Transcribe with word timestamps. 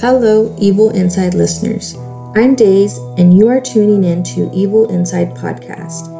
Hello, 0.00 0.54
Evil 0.58 0.90
Inside 0.90 1.34
listeners. 1.34 1.94
I'm 2.34 2.54
Daze, 2.56 2.98
and 3.16 3.36
you 3.36 3.48
are 3.48 3.60
tuning 3.60 4.04
in 4.04 4.22
to 4.24 4.50
Evil 4.52 4.90
Inside 4.90 5.30
Podcast. 5.34 6.10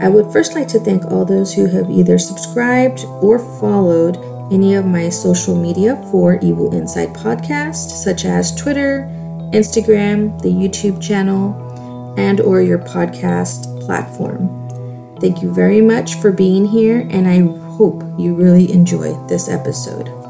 I 0.00 0.08
would 0.08 0.30
first 0.30 0.54
like 0.54 0.68
to 0.68 0.78
thank 0.78 1.06
all 1.06 1.24
those 1.24 1.52
who 1.52 1.66
have 1.66 1.90
either 1.90 2.18
subscribed 2.18 3.04
or 3.22 3.38
followed 3.38 4.18
any 4.52 4.74
of 4.74 4.84
my 4.84 5.08
social 5.08 5.56
media 5.56 5.96
for 6.10 6.38
Evil 6.42 6.74
Inside 6.74 7.14
Podcast, 7.14 7.90
such 8.04 8.24
as 8.26 8.54
Twitter, 8.54 9.08
Instagram, 9.52 10.40
the 10.42 10.50
YouTube 10.52 11.02
channel, 11.02 12.14
and 12.18 12.40
or 12.40 12.60
your 12.60 12.78
podcast 12.78 13.80
platform. 13.84 14.48
Thank 15.20 15.42
you 15.42 15.52
very 15.52 15.80
much 15.80 16.16
for 16.16 16.30
being 16.30 16.66
here 16.66 17.08
and 17.10 17.26
I 17.26 17.40
hope 17.76 18.02
you 18.18 18.34
really 18.34 18.70
enjoy 18.70 19.14
this 19.28 19.48
episode. 19.48 20.23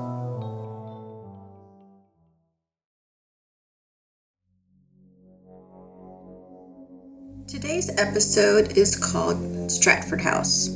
Today's 7.84 8.00
episode 8.00 8.78
is 8.78 8.96
called 8.96 9.70
Stratford 9.70 10.22
House. 10.22 10.68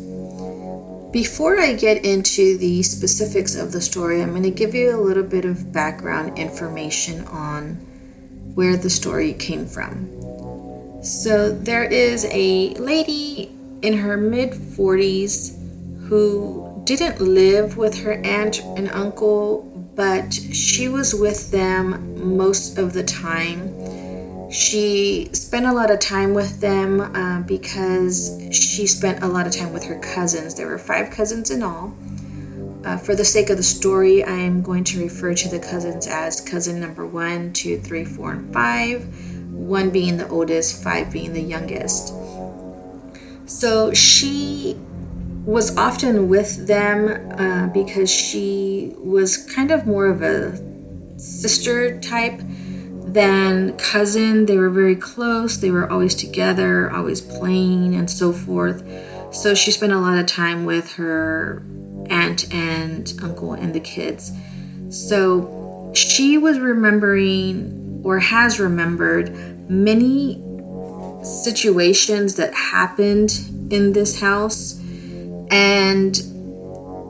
Before 1.11 1.59
I 1.59 1.73
get 1.73 2.05
into 2.05 2.59
the 2.59 2.83
specifics 2.83 3.55
of 3.55 3.73
the 3.73 3.81
story, 3.81 4.21
I'm 4.21 4.31
going 4.31 4.43
to 4.43 4.51
give 4.51 4.75
you 4.75 4.95
a 4.95 5.01
little 5.01 5.23
bit 5.23 5.47
of 5.47 5.73
background 5.73 6.39
information 6.39 7.25
on 7.29 7.77
where 8.55 8.77
the 8.77 8.91
story 8.91 9.33
came 9.33 9.65
from. 9.65 11.03
So 11.03 11.51
there 11.51 11.85
is 11.85 12.27
a 12.31 12.75
lady 12.75 13.53
in 13.81 13.99
her 13.99 14.19
mid 14.19 14.51
40s 14.51 15.57
who 16.09 16.83
didn't 16.85 17.23
live 17.23 17.79
with 17.79 18.03
her 18.03 18.21
aunt 18.23 18.61
and 18.77 18.91
uncle, 18.91 19.63
but 19.95 20.35
she 20.35 20.89
was 20.89 21.15
with 21.15 21.53
them 21.53 22.37
most 22.37 22.77
of 22.77 22.93
the 22.93 23.05
time. 23.05 23.78
She 24.51 25.29
spent 25.33 25.67
a 25.67 25.73
lot 25.73 25.91
of 25.91 26.01
time 26.01 26.35
with 26.35 26.61
them 26.61 27.01
uh, 27.01 27.43
because 27.43 28.41
she 28.51 28.87
spent 28.87 29.23
a 29.23 29.29
lot 29.29 29.47
of 29.47 29.53
time 29.53 29.73
with 29.73 29.85
her 29.85 29.99
cousins. 29.99 30.55
There 30.55 30.67
were 30.67 30.79
five 30.79 31.11
cousins 31.11 31.51
in 31.51 31.63
all. 31.63 31.95
Uh, 32.85 32.97
for 32.97 33.15
the 33.15 33.25
sake 33.25 33.51
of 33.51 33.57
the 33.57 33.63
story, 33.63 34.25
I 34.25 34.37
am 34.37 34.63
going 34.63 34.85
to 34.85 35.03
refer 35.03 35.35
to 35.35 35.49
the 35.49 35.59
cousins 35.59 36.07
as 36.07 36.41
cousin 36.41 36.81
number 36.81 37.05
one, 37.05 37.53
two, 37.53 37.79
three, 37.79 38.05
four, 38.05 38.33
and 38.33 38.53
five 38.55 39.07
one 39.59 39.91
being 39.91 40.17
the 40.17 40.29
oldest, 40.29 40.83
five 40.83 41.13
being 41.13 41.33
the 41.33 41.43
youngest. 41.43 42.15
So 43.47 43.93
she 43.93 44.77
was 45.45 45.77
often 45.77 46.29
with 46.29 46.67
them 46.67 47.33
uh, 47.39 47.67
because 47.69 48.11
she 48.11 48.95
was 48.99 49.37
kind 49.37 49.71
of 49.71 49.87
more 49.87 50.07
of 50.07 50.23
a 50.23 50.57
sister 51.19 51.99
type 52.01 52.41
than 53.13 53.77
cousin. 53.77 54.47
They 54.47 54.57
were 54.59 54.71
very 54.71 54.97
close, 54.97 55.57
they 55.57 55.71
were 55.71 55.91
always 55.91 56.15
together, 56.15 56.91
always 56.91 57.21
playing, 57.21 57.95
and 57.95 58.11
so 58.11 58.33
forth. 58.33 58.83
So 59.33 59.55
she 59.55 59.71
spent 59.71 59.93
a 59.93 59.99
lot 59.99 60.19
of 60.19 60.27
time 60.27 60.65
with 60.65 60.93
her 60.93 61.63
aunt 62.11 62.53
and 62.53 63.13
uncle 63.23 63.53
and 63.53 63.75
the 63.75 63.81
kids. 63.81 64.33
So 64.91 65.93
she 65.95 66.39
was 66.39 66.59
remembering 66.59 68.01
or 68.05 68.19
has 68.21 68.59
remembered 68.61 69.31
many 69.69 70.43
situations 71.23 72.37
that 72.37 72.55
happened 72.55 73.39
in 73.71 73.93
this 73.93 74.21
house. 74.21 74.79
And 75.51 76.19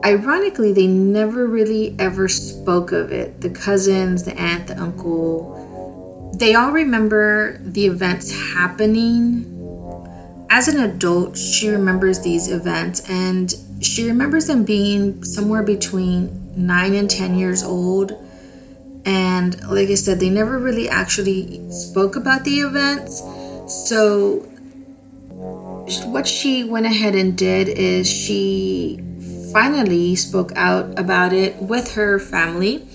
ironically, 0.03 0.73
they 0.73 0.87
never 0.87 1.45
really 1.45 1.95
ever 1.99 2.27
spoke 2.27 2.91
of 2.91 3.11
it. 3.11 3.41
The 3.41 3.49
cousins, 3.49 4.23
the 4.23 4.37
aunt, 4.39 4.67
the 4.67 4.79
uncle, 4.79 5.58
they 6.33 6.55
all 6.55 6.71
remember 6.71 7.57
the 7.61 7.85
events 7.85 8.31
happening. 8.53 9.45
As 10.49 10.67
an 10.67 10.79
adult, 10.79 11.37
she 11.37 11.69
remembers 11.69 12.21
these 12.21 12.51
events 12.51 13.07
and 13.09 13.53
she 13.81 14.07
remembers 14.07 14.47
them 14.47 14.63
being 14.63 15.23
somewhere 15.23 15.63
between 15.63 16.51
9 16.55 16.93
and 16.95 17.09
10 17.09 17.35
years 17.35 17.63
old 17.63 18.13
and 19.05 19.59
like 19.69 19.89
I 19.89 19.95
said, 19.95 20.19
they 20.19 20.29
never 20.29 20.57
really 20.59 20.89
actually 20.89 21.59
spoke 21.71 22.15
about 22.15 22.43
the 22.43 22.59
events. 22.59 23.23
So, 23.87 24.45
what 26.05 26.27
she 26.27 26.63
went 26.63 26.85
ahead 26.85 27.15
and 27.15 27.37
did 27.37 27.69
is 27.69 28.07
she 28.07 28.99
finally 29.51 30.15
spoke 30.15 30.51
out 30.55 30.99
about 30.99 31.33
it 31.33 31.55
with 31.61 31.95
her 31.95 32.19
family. 32.19 32.87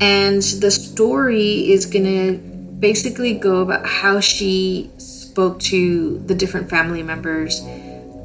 And 0.00 0.40
the 0.40 0.70
story 0.70 1.70
is 1.70 1.84
going 1.84 2.04
to 2.04 2.49
basically 2.80 3.34
go 3.34 3.60
about 3.60 3.86
how 3.86 4.20
she 4.20 4.90
spoke 4.98 5.60
to 5.60 6.18
the 6.20 6.34
different 6.34 6.68
family 6.68 7.02
members 7.02 7.60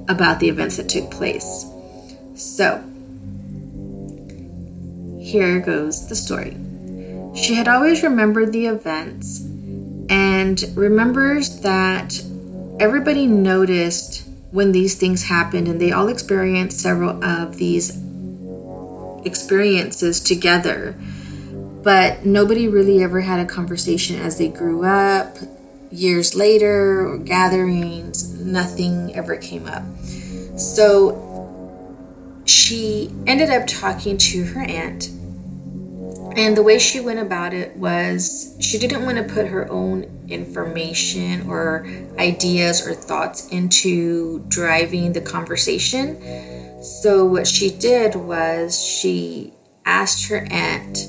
about 0.08 0.40
the 0.40 0.50
events 0.50 0.78
that 0.78 0.90
took 0.90 1.12
place. 1.12 1.66
So, 2.36 2.84
here 5.22 5.60
goes 5.60 6.08
the 6.08 6.16
story. 6.16 6.56
She 7.36 7.56
had 7.56 7.68
always 7.68 8.02
remembered 8.02 8.54
the 8.54 8.68
events 8.68 9.42
and 10.10 10.64
remembers 10.76 11.62
that 11.62 12.22
everybody 12.80 13.28
noticed 13.28 14.28
when 14.52 14.72
these 14.72 14.96
things 14.96 15.24
happened 15.24 15.68
and 15.68 15.82
they 15.82 15.92
all 15.92 16.08
experienced 16.08 16.80
several 16.80 17.24
of 17.24 17.58
these 17.58 17.98
experiences 19.26 20.22
together. 20.22 20.96
But 21.86 22.26
nobody 22.26 22.68
really 22.68 23.02
ever 23.02 23.22
had 23.22 23.40
a 23.40 23.46
conversation 23.46 24.20
as 24.20 24.38
they 24.38 24.50
grew 24.50 24.84
up, 24.84 25.38
years 25.92 26.36
later, 26.36 27.08
or 27.08 27.18
gatherings, 27.18 28.34
nothing 28.42 29.16
ever 29.16 29.38
came 29.38 29.68
up. 29.68 29.84
So 30.58 31.22
she 32.46 33.14
ended 33.26 33.50
up 33.50 33.68
talking 33.68 34.18
to 34.18 34.44
her 34.46 34.62
aunt 34.62 35.10
and 36.36 36.58
the 36.58 36.64
way 36.64 36.80
she 36.80 37.00
went 37.00 37.20
about 37.20 37.54
it 37.54 37.78
was 37.78 38.58
she 38.60 38.78
didn't 38.78 39.06
want 39.06 39.18
to 39.18 39.24
put 39.24 39.48
her 39.48 39.72
own 39.72 40.06
information 40.28 41.50
or 41.50 41.88
ideas 42.20 42.86
or 42.86 42.94
thoughts 42.94 43.48
into 43.50 44.44
driving 44.50 45.14
the 45.14 45.22
conversation. 45.22 46.22
So, 46.84 47.24
what 47.26 47.48
she 47.48 47.72
did 47.72 48.16
was 48.16 48.84
she 48.84 49.54
asked 49.86 50.28
her 50.28 50.46
aunt, 50.52 51.08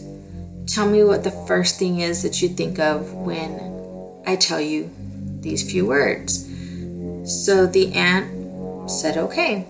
Tell 0.66 0.88
me 0.88 1.04
what 1.04 1.24
the 1.24 1.30
first 1.30 1.78
thing 1.78 2.00
is 2.00 2.22
that 2.22 2.42
you 2.42 2.48
think 2.48 2.78
of 2.78 3.12
when 3.12 4.22
I 4.26 4.36
tell 4.36 4.60
you 4.60 4.90
these 5.40 5.68
few 5.68 5.86
words. 5.86 6.44
So 7.24 7.66
the 7.66 7.92
aunt 7.94 8.90
said, 8.90 9.16
Okay. 9.16 9.66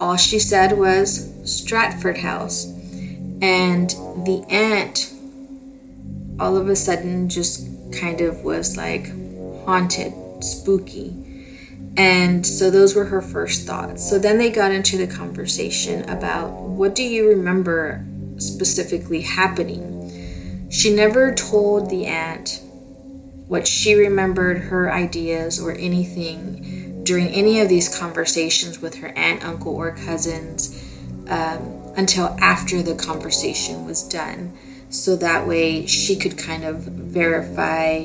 All 0.00 0.16
she 0.16 0.38
said 0.38 0.78
was 0.78 1.30
Stratford 1.44 2.18
House. 2.18 2.66
And 3.42 3.90
the 4.24 4.44
aunt 4.48 5.12
all 6.40 6.56
of 6.56 6.68
a 6.68 6.76
sudden 6.76 7.28
just 7.28 7.68
kind 7.92 8.20
of 8.22 8.42
was 8.42 8.76
like 8.76 9.12
haunted, 9.64 10.12
spooky. 10.42 11.14
And 11.96 12.46
so 12.46 12.70
those 12.70 12.94
were 12.94 13.04
her 13.04 13.20
first 13.20 13.66
thoughts. 13.66 14.08
So 14.08 14.18
then 14.18 14.38
they 14.38 14.50
got 14.50 14.72
into 14.72 14.96
the 14.96 15.06
conversation 15.06 16.08
about 16.08 16.50
what 16.50 16.94
do 16.94 17.02
you 17.02 17.28
remember 17.28 18.06
specifically 18.40 19.22
happening? 19.22 20.68
She 20.70 20.94
never 20.94 21.34
told 21.34 21.90
the 21.90 22.06
aunt 22.06 22.62
what 23.46 23.66
she 23.66 23.94
remembered, 23.94 24.58
her 24.58 24.92
ideas, 24.92 25.60
or 25.60 25.72
anything 25.72 27.02
during 27.04 27.28
any 27.28 27.60
of 27.60 27.68
these 27.68 27.94
conversations 27.94 28.80
with 28.80 28.96
her 28.96 29.08
aunt, 29.16 29.44
uncle, 29.44 29.74
or 29.74 29.92
cousins. 29.92 30.76
Um, 31.28 31.80
until 31.96 32.36
after 32.40 32.82
the 32.82 32.94
conversation 32.94 33.84
was 33.84 34.02
done. 34.02 34.56
So 34.88 35.16
that 35.16 35.46
way 35.46 35.86
she 35.86 36.16
could 36.16 36.36
kind 36.36 36.64
of 36.64 36.76
verify 36.78 38.04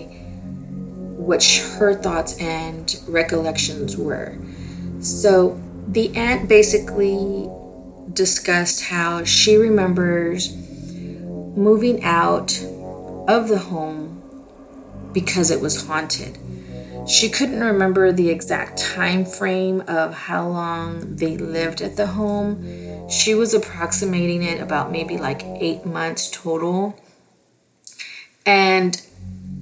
what 1.15 1.43
her 1.79 1.93
thoughts 1.95 2.37
and 2.39 2.99
recollections 3.07 3.97
were. 3.97 4.37
So 4.99 5.59
the 5.87 6.15
aunt 6.15 6.49
basically 6.49 7.49
discussed 8.13 8.85
how 8.85 9.23
she 9.23 9.55
remembers 9.55 10.55
moving 10.55 12.03
out 12.03 12.61
of 13.27 13.47
the 13.47 13.59
home 13.59 14.21
because 15.13 15.49
it 15.49 15.61
was 15.61 15.87
haunted. 15.87 16.37
She 17.07 17.29
couldn't 17.29 17.61
remember 17.61 18.11
the 18.11 18.29
exact 18.29 18.77
time 18.79 19.25
frame 19.25 19.81
of 19.87 20.13
how 20.13 20.47
long 20.47 21.15
they 21.17 21.37
lived 21.37 21.81
at 21.81 21.97
the 21.97 22.07
home. 22.07 23.09
She 23.09 23.35
was 23.35 23.53
approximating 23.53 24.41
it 24.41 24.59
about 24.59 24.91
maybe 24.91 25.17
like 25.17 25.43
eight 25.43 25.85
months 25.85 26.29
total. 26.31 26.99
And 28.45 29.01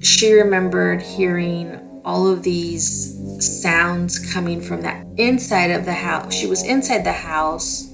she 0.00 0.32
remembered 0.32 1.02
hearing 1.02 1.80
all 2.04 2.26
of 2.26 2.42
these 2.42 3.14
sounds 3.62 4.32
coming 4.32 4.60
from 4.60 4.82
that 4.82 5.06
inside 5.16 5.70
of 5.70 5.84
the 5.84 5.94
house. 5.94 6.34
She 6.34 6.46
was 6.46 6.64
inside 6.64 7.04
the 7.04 7.12
house, 7.12 7.90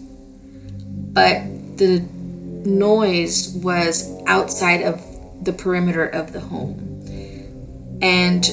but 1.13 1.43
the 1.79 2.01
noise 2.65 3.53
was 3.55 4.11
outside 4.27 4.83
of 4.83 5.05
the 5.45 5.53
perimeter 5.53 6.07
of 6.07 6.33
the 6.33 6.41
home. 6.41 6.87
And 8.03 8.47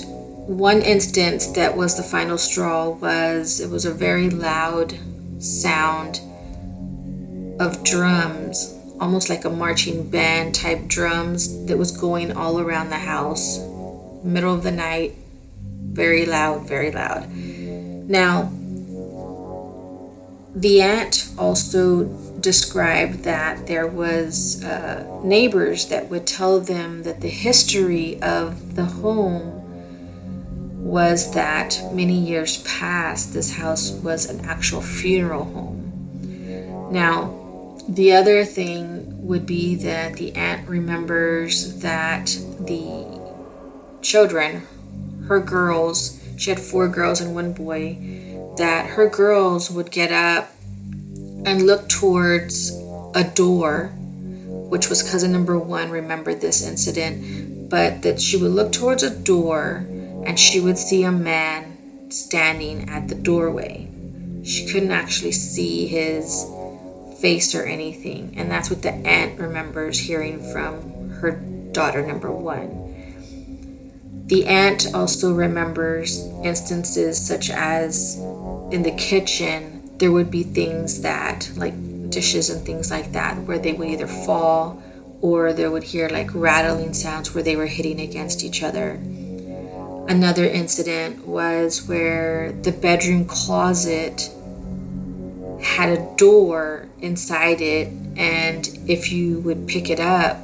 one 0.47 0.81
instance 0.81 1.47
that 1.47 1.75
was 1.75 1.97
the 1.97 2.03
final 2.03 2.37
straw 2.37 2.89
was 2.89 3.59
it 3.59 3.69
was 3.69 3.85
a 3.85 3.93
very 3.93 4.29
loud 4.29 4.97
sound 5.39 6.21
of 7.59 7.83
drums, 7.83 8.73
almost 8.99 9.29
like 9.29 9.45
a 9.45 9.49
marching 9.49 10.09
band 10.09 10.55
type 10.55 10.87
drums 10.87 11.65
that 11.65 11.77
was 11.77 11.95
going 11.95 12.31
all 12.31 12.59
around 12.59 12.89
the 12.89 12.95
house, 12.95 13.59
middle 14.23 14.53
of 14.53 14.63
the 14.63 14.71
night, 14.71 15.15
very 15.91 16.25
loud, 16.25 16.67
very 16.67 16.91
loud. 16.91 17.29
Now, 18.09 18.51
the 20.55 20.81
aunt 20.81 21.29
also 21.37 22.05
described 22.39 23.23
that 23.23 23.67
there 23.67 23.87
was 23.87 24.63
uh, 24.63 25.21
neighbors 25.23 25.87
that 25.87 26.09
would 26.09 26.27
tell 26.27 26.59
them 26.59 27.03
that 27.03 27.21
the 27.21 27.29
history 27.29 28.21
of 28.21 28.75
the 28.75 28.85
home 28.85 29.57
was 30.83 31.33
that 31.33 31.81
many 31.91 32.17
years 32.17 32.63
past 32.63 33.33
this 33.33 33.57
house 33.57 33.91
was 33.91 34.29
an 34.29 34.45
actual 34.45 34.81
funeral 34.81 35.45
home. 35.45 36.89
Now, 36.91 37.33
the 37.89 38.13
other 38.13 38.45
thing 38.45 39.25
would 39.25 39.45
be 39.45 39.75
that 39.75 40.13
the 40.13 40.33
aunt 40.35 40.67
remembers 40.67 41.79
that 41.79 42.25
the 42.59 43.21
children, 44.01 44.67
her 45.27 45.39
girls, 45.39 46.23
she 46.37 46.49
had 46.49 46.59
four 46.59 46.87
girls 46.87 47.19
and 47.19 47.35
one 47.35 47.53
boy, 47.53 47.97
that 48.57 48.91
her 48.91 49.09
girls 49.09 49.69
would 49.69 49.91
get 49.91 50.11
up 50.11 50.51
and 51.47 51.65
look 51.65 51.87
towards 51.87 52.71
a 53.15 53.23
door, 53.23 53.87
which 54.69 54.89
was 54.89 55.09
cousin 55.09 55.31
number 55.31 55.57
one 55.57 55.89
remembered 55.89 56.41
this 56.41 56.67
incident, 56.67 57.69
but 57.69 58.01
that 58.01 58.19
she 58.19 58.35
would 58.35 58.51
look 58.51 58.73
towards 58.73 59.01
a 59.01 59.09
door 59.09 59.85
and 60.25 60.37
she 60.37 60.59
would 60.59 60.77
see 60.77 61.03
a 61.03 61.11
man 61.11 62.11
standing 62.11 62.89
at 62.89 63.07
the 63.07 63.15
doorway. 63.15 63.89
She 64.43 64.65
couldn't 64.67 64.91
actually 64.91 65.31
see 65.31 65.87
his 65.87 66.45
face 67.19 67.55
or 67.55 67.63
anything, 67.63 68.33
and 68.37 68.51
that's 68.51 68.69
what 68.69 68.81
the 68.81 68.91
aunt 68.91 69.39
remembers 69.39 69.99
hearing 69.99 70.51
from 70.51 71.09
her 71.21 71.31
daughter 71.71 72.05
number 72.05 72.31
one. 72.31 72.83
The 74.27 74.45
aunt 74.45 74.93
also 74.93 75.33
remembers 75.33 76.25
instances 76.43 77.25
such 77.25 77.49
as 77.49 78.17
in 78.71 78.83
the 78.83 78.91
kitchen, 78.97 79.76
there 79.97 80.11
would 80.11 80.31
be 80.31 80.43
things 80.43 81.01
that, 81.01 81.49
like 81.55 81.73
dishes 82.09 82.49
and 82.49 82.65
things 82.65 82.91
like 82.91 83.11
that, 83.13 83.37
where 83.43 83.59
they 83.59 83.73
would 83.73 83.87
either 83.87 84.07
fall 84.07 84.81
or 85.21 85.53
they 85.53 85.67
would 85.67 85.83
hear 85.83 86.07
like 86.09 86.29
rattling 86.33 86.93
sounds 86.93 87.33
where 87.33 87.43
they 87.43 87.55
were 87.55 87.65
hitting 87.65 87.99
against 87.99 88.43
each 88.43 88.61
other. 88.63 88.91
Another 90.09 90.45
incident 90.45 91.27
was 91.27 91.87
where 91.87 92.51
the 92.51 92.71
bedroom 92.71 93.25
closet 93.25 94.29
had 95.61 95.89
a 95.89 96.15
door 96.15 96.87
inside 96.99 97.61
it, 97.61 97.87
and 98.15 98.67
if 98.87 99.11
you 99.11 99.39
would 99.39 99.67
pick 99.67 99.89
it 99.89 99.99
up, 99.99 100.37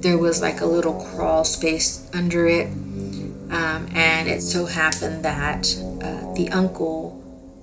there 0.00 0.18
was 0.18 0.42
like 0.42 0.60
a 0.60 0.66
little 0.66 0.94
crawl 0.94 1.44
space 1.44 2.08
under 2.12 2.46
it 2.46 2.68
um, 3.52 3.86
and 3.94 4.28
it 4.28 4.40
so 4.40 4.64
happened 4.64 5.24
that 5.26 5.76
uh, 6.02 6.32
the 6.32 6.48
uncle 6.50 7.21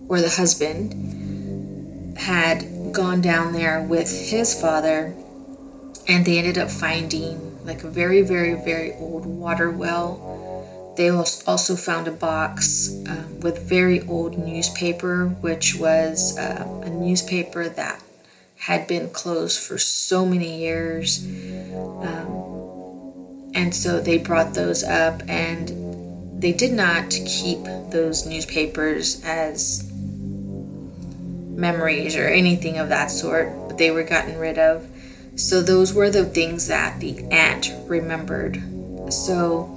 or 0.10 0.20
the 0.20 0.30
husband 0.30 2.18
had 2.18 2.66
gone 2.92 3.22
down 3.22 3.54
there 3.54 3.82
with 3.82 4.30
his 4.32 4.60
father, 4.60 5.16
and 6.08 6.26
they 6.26 6.38
ended 6.38 6.58
up 6.58 6.70
finding 6.70 7.64
like 7.66 7.84
a 7.84 7.90
very, 7.90 8.22
very, 8.24 8.56
very 8.56 8.92
old 8.94 9.26
water 9.26 9.70
well. 9.70 10.94
They 10.98 11.10
also 11.10 11.76
found 11.76 12.08
a 12.08 12.12
box 12.12 12.90
uh, 13.08 13.24
with 13.42 13.70
very 13.70 14.02
old 14.02 14.38
newspaper, 14.38 15.28
which 15.28 15.76
was 15.76 16.38
uh, 16.38 16.82
a 16.84 16.90
newspaper 16.90 17.70
that 17.70 18.04
had 18.58 18.88
been 18.88 19.10
closed 19.12 19.62
for 19.62 19.78
so 19.78 20.26
many 20.26 20.60
years. 20.60 21.24
Um, 21.76 23.52
and 23.56 23.74
so 23.74 24.02
they 24.02 24.18
brought 24.18 24.56
those 24.56 24.84
up, 24.84 25.22
and 25.30 26.42
they 26.42 26.52
did 26.52 26.74
not 26.74 27.12
keep 27.12 27.64
those 27.92 28.26
newspapers 28.26 29.24
as 29.24 29.88
memories 31.60 32.16
or 32.16 32.28
anything 32.28 32.78
of 32.78 32.90
that 32.90 33.12
sort, 33.12 33.52
but 33.68 33.78
they 33.78 33.92
were 33.92 34.04
gotten 34.04 34.38
rid 34.38 34.58
of. 34.58 34.88
So 35.36 35.62
those 35.62 35.94
were 35.94 36.10
the 36.10 36.26
things 36.26 36.68
that 36.68 37.00
the 37.00 37.24
aunt 37.32 37.72
remembered. 37.88 38.62
So 39.12 39.76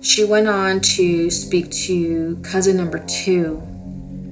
she 0.00 0.24
went 0.24 0.48
on 0.48 0.80
to 0.80 1.30
speak 1.30 1.70
to 1.86 2.36
cousin 2.42 2.76
number 2.76 2.98
two, 3.06 3.62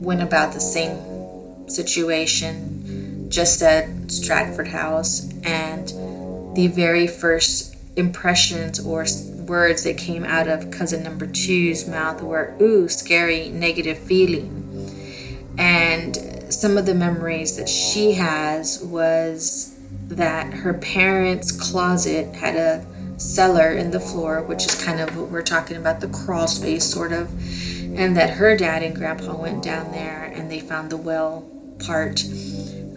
went 0.00 0.22
about 0.22 0.52
the 0.52 0.60
same 0.60 1.68
situation, 1.68 3.30
just 3.30 3.62
at 3.62 3.88
Stratford 4.10 4.68
House, 4.68 5.28
and 5.42 5.88
the 6.56 6.68
very 6.68 7.06
first 7.06 7.74
impressions 7.96 8.84
or 8.84 9.06
words 9.46 9.84
that 9.84 9.98
came 9.98 10.24
out 10.24 10.48
of 10.48 10.70
cousin 10.70 11.02
number 11.02 11.26
two's 11.26 11.86
mouth 11.86 12.22
were 12.22 12.54
ooh 12.60 12.88
scary 12.88 13.48
negative 13.50 13.98
feeling 13.98 14.64
and 15.58 16.33
some 16.60 16.76
of 16.76 16.86
the 16.86 16.94
memories 16.94 17.56
that 17.56 17.68
she 17.68 18.12
has 18.12 18.82
was 18.82 19.76
that 20.08 20.52
her 20.52 20.74
parents 20.74 21.50
closet 21.52 22.34
had 22.34 22.56
a 22.56 22.86
cellar 23.18 23.72
in 23.72 23.90
the 23.90 24.00
floor 24.00 24.42
which 24.42 24.66
is 24.66 24.82
kind 24.82 25.00
of 25.00 25.16
what 25.16 25.30
we're 25.30 25.42
talking 25.42 25.76
about 25.76 26.00
the 26.00 26.08
crawl 26.08 26.48
space 26.48 26.84
sort 26.84 27.12
of 27.12 27.30
and 27.96 28.16
that 28.16 28.30
her 28.30 28.56
dad 28.56 28.82
and 28.82 28.96
grandpa 28.96 29.36
went 29.36 29.62
down 29.62 29.92
there 29.92 30.24
and 30.34 30.50
they 30.50 30.58
found 30.58 30.90
the 30.90 30.96
well 30.96 31.48
part 31.84 32.24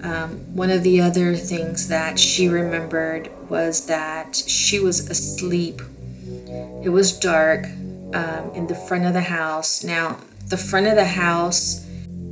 um, 0.04 0.56
one 0.56 0.70
of 0.70 0.84
the 0.84 1.02
other 1.02 1.36
things 1.36 1.88
that 1.88 2.20
she 2.20 2.48
remembered 2.48 3.30
was 3.50 3.88
that 3.88 4.36
she 4.36 4.80
was 4.80 5.10
asleep. 5.10 5.82
It 6.84 6.90
was 6.90 7.18
dark 7.18 7.66
um, 8.14 8.52
in 8.54 8.68
the 8.68 8.76
front 8.76 9.06
of 9.06 9.14
the 9.14 9.22
house. 9.22 9.84
Now, 9.84 10.20
the 10.48 10.58
front 10.58 10.88
of 10.88 10.96
the 10.96 11.06
house, 11.06 11.86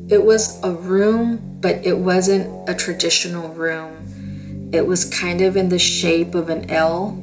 it 0.10 0.24
was 0.24 0.62
a 0.64 0.72
room, 0.72 1.58
but 1.62 1.86
it 1.86 1.98
wasn't 1.98 2.70
a 2.70 2.76
traditional 2.76 3.50
room. 3.50 4.70
It 4.74 4.86
was 4.86 5.06
kind 5.06 5.42
of 5.42 5.58
in 5.58 5.70
the 5.70 5.80
shape 5.80 6.36
of 6.36 6.50
an 6.50 6.70
L, 6.70 7.18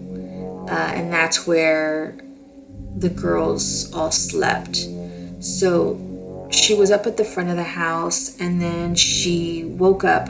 uh, 0.69 0.93
and 0.94 1.12
that's 1.12 1.47
where 1.47 2.16
the 2.97 3.09
girls 3.09 3.92
all 3.92 4.11
slept. 4.11 4.88
So 5.40 6.49
she 6.50 6.75
was 6.75 6.90
up 6.90 7.07
at 7.07 7.16
the 7.16 7.25
front 7.25 7.49
of 7.49 7.57
the 7.57 7.62
house 7.62 8.38
and 8.38 8.61
then 8.61 8.95
she 8.95 9.64
woke 9.64 10.04
up 10.04 10.28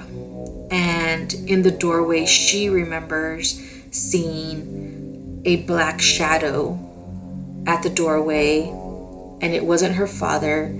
and 0.71 1.35
in 1.47 1.63
the 1.63 1.71
doorway 1.71 2.25
she 2.25 2.69
remembers 2.69 3.61
seeing 3.91 5.43
a 5.45 5.57
black 5.65 6.01
shadow 6.01 6.79
at 7.67 7.83
the 7.83 7.91
doorway 7.91 8.63
and 9.41 9.53
it 9.53 9.65
wasn't 9.65 9.95
her 9.97 10.07
father 10.07 10.73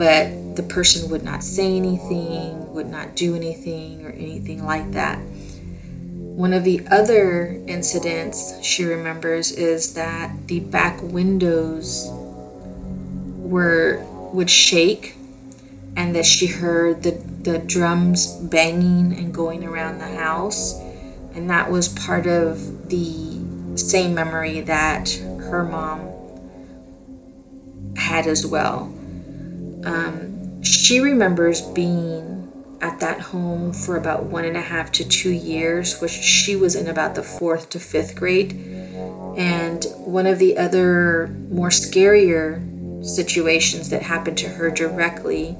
but 0.00 0.56
the 0.56 0.62
person 0.62 1.10
would 1.10 1.22
not 1.22 1.44
say 1.44 1.76
anything 1.76 2.72
would 2.72 2.88
not 2.88 3.14
do 3.14 3.36
anything 3.36 4.04
or 4.04 4.10
anything 4.10 4.64
like 4.64 4.90
that 4.92 5.18
one 6.40 6.54
of 6.54 6.64
the 6.64 6.80
other 6.90 7.60
incidents 7.66 8.54
she 8.64 8.82
remembers 8.82 9.52
is 9.52 9.92
that 9.92 10.48
the 10.48 10.60
back 10.60 10.98
windows 11.02 12.08
were 13.50 14.02
would 14.32 14.48
shake 14.48 15.16
and 15.96 16.14
that 16.14 16.24
she 16.24 16.46
heard 16.46 17.02
the, 17.02 17.10
the 17.42 17.58
drums 17.58 18.36
banging 18.36 19.12
and 19.12 19.34
going 19.34 19.64
around 19.64 19.98
the 19.98 20.16
house. 20.16 20.80
And 21.34 21.50
that 21.50 21.70
was 21.70 21.88
part 21.88 22.26
of 22.26 22.88
the 22.88 23.76
same 23.76 24.14
memory 24.14 24.60
that 24.62 25.10
her 25.10 25.64
mom 25.64 26.08
had 27.96 28.26
as 28.26 28.46
well. 28.46 28.92
Um, 29.84 30.62
she 30.62 31.00
remembers 31.00 31.60
being 31.60 32.40
at 32.80 33.00
that 33.00 33.20
home 33.20 33.72
for 33.72 33.96
about 33.96 34.24
one 34.24 34.44
and 34.44 34.56
a 34.56 34.60
half 34.60 34.90
to 34.92 35.06
two 35.06 35.30
years, 35.30 36.00
which 36.00 36.10
she 36.10 36.56
was 36.56 36.74
in 36.74 36.88
about 36.88 37.14
the 37.14 37.22
fourth 37.22 37.68
to 37.70 37.78
fifth 37.78 38.16
grade. 38.16 38.52
And 39.36 39.84
one 39.98 40.26
of 40.26 40.38
the 40.38 40.56
other 40.56 41.28
more 41.50 41.68
scarier 41.68 42.66
situations 43.04 43.90
that 43.90 44.02
happened 44.02 44.38
to 44.38 44.48
her 44.48 44.70
directly, 44.70 45.56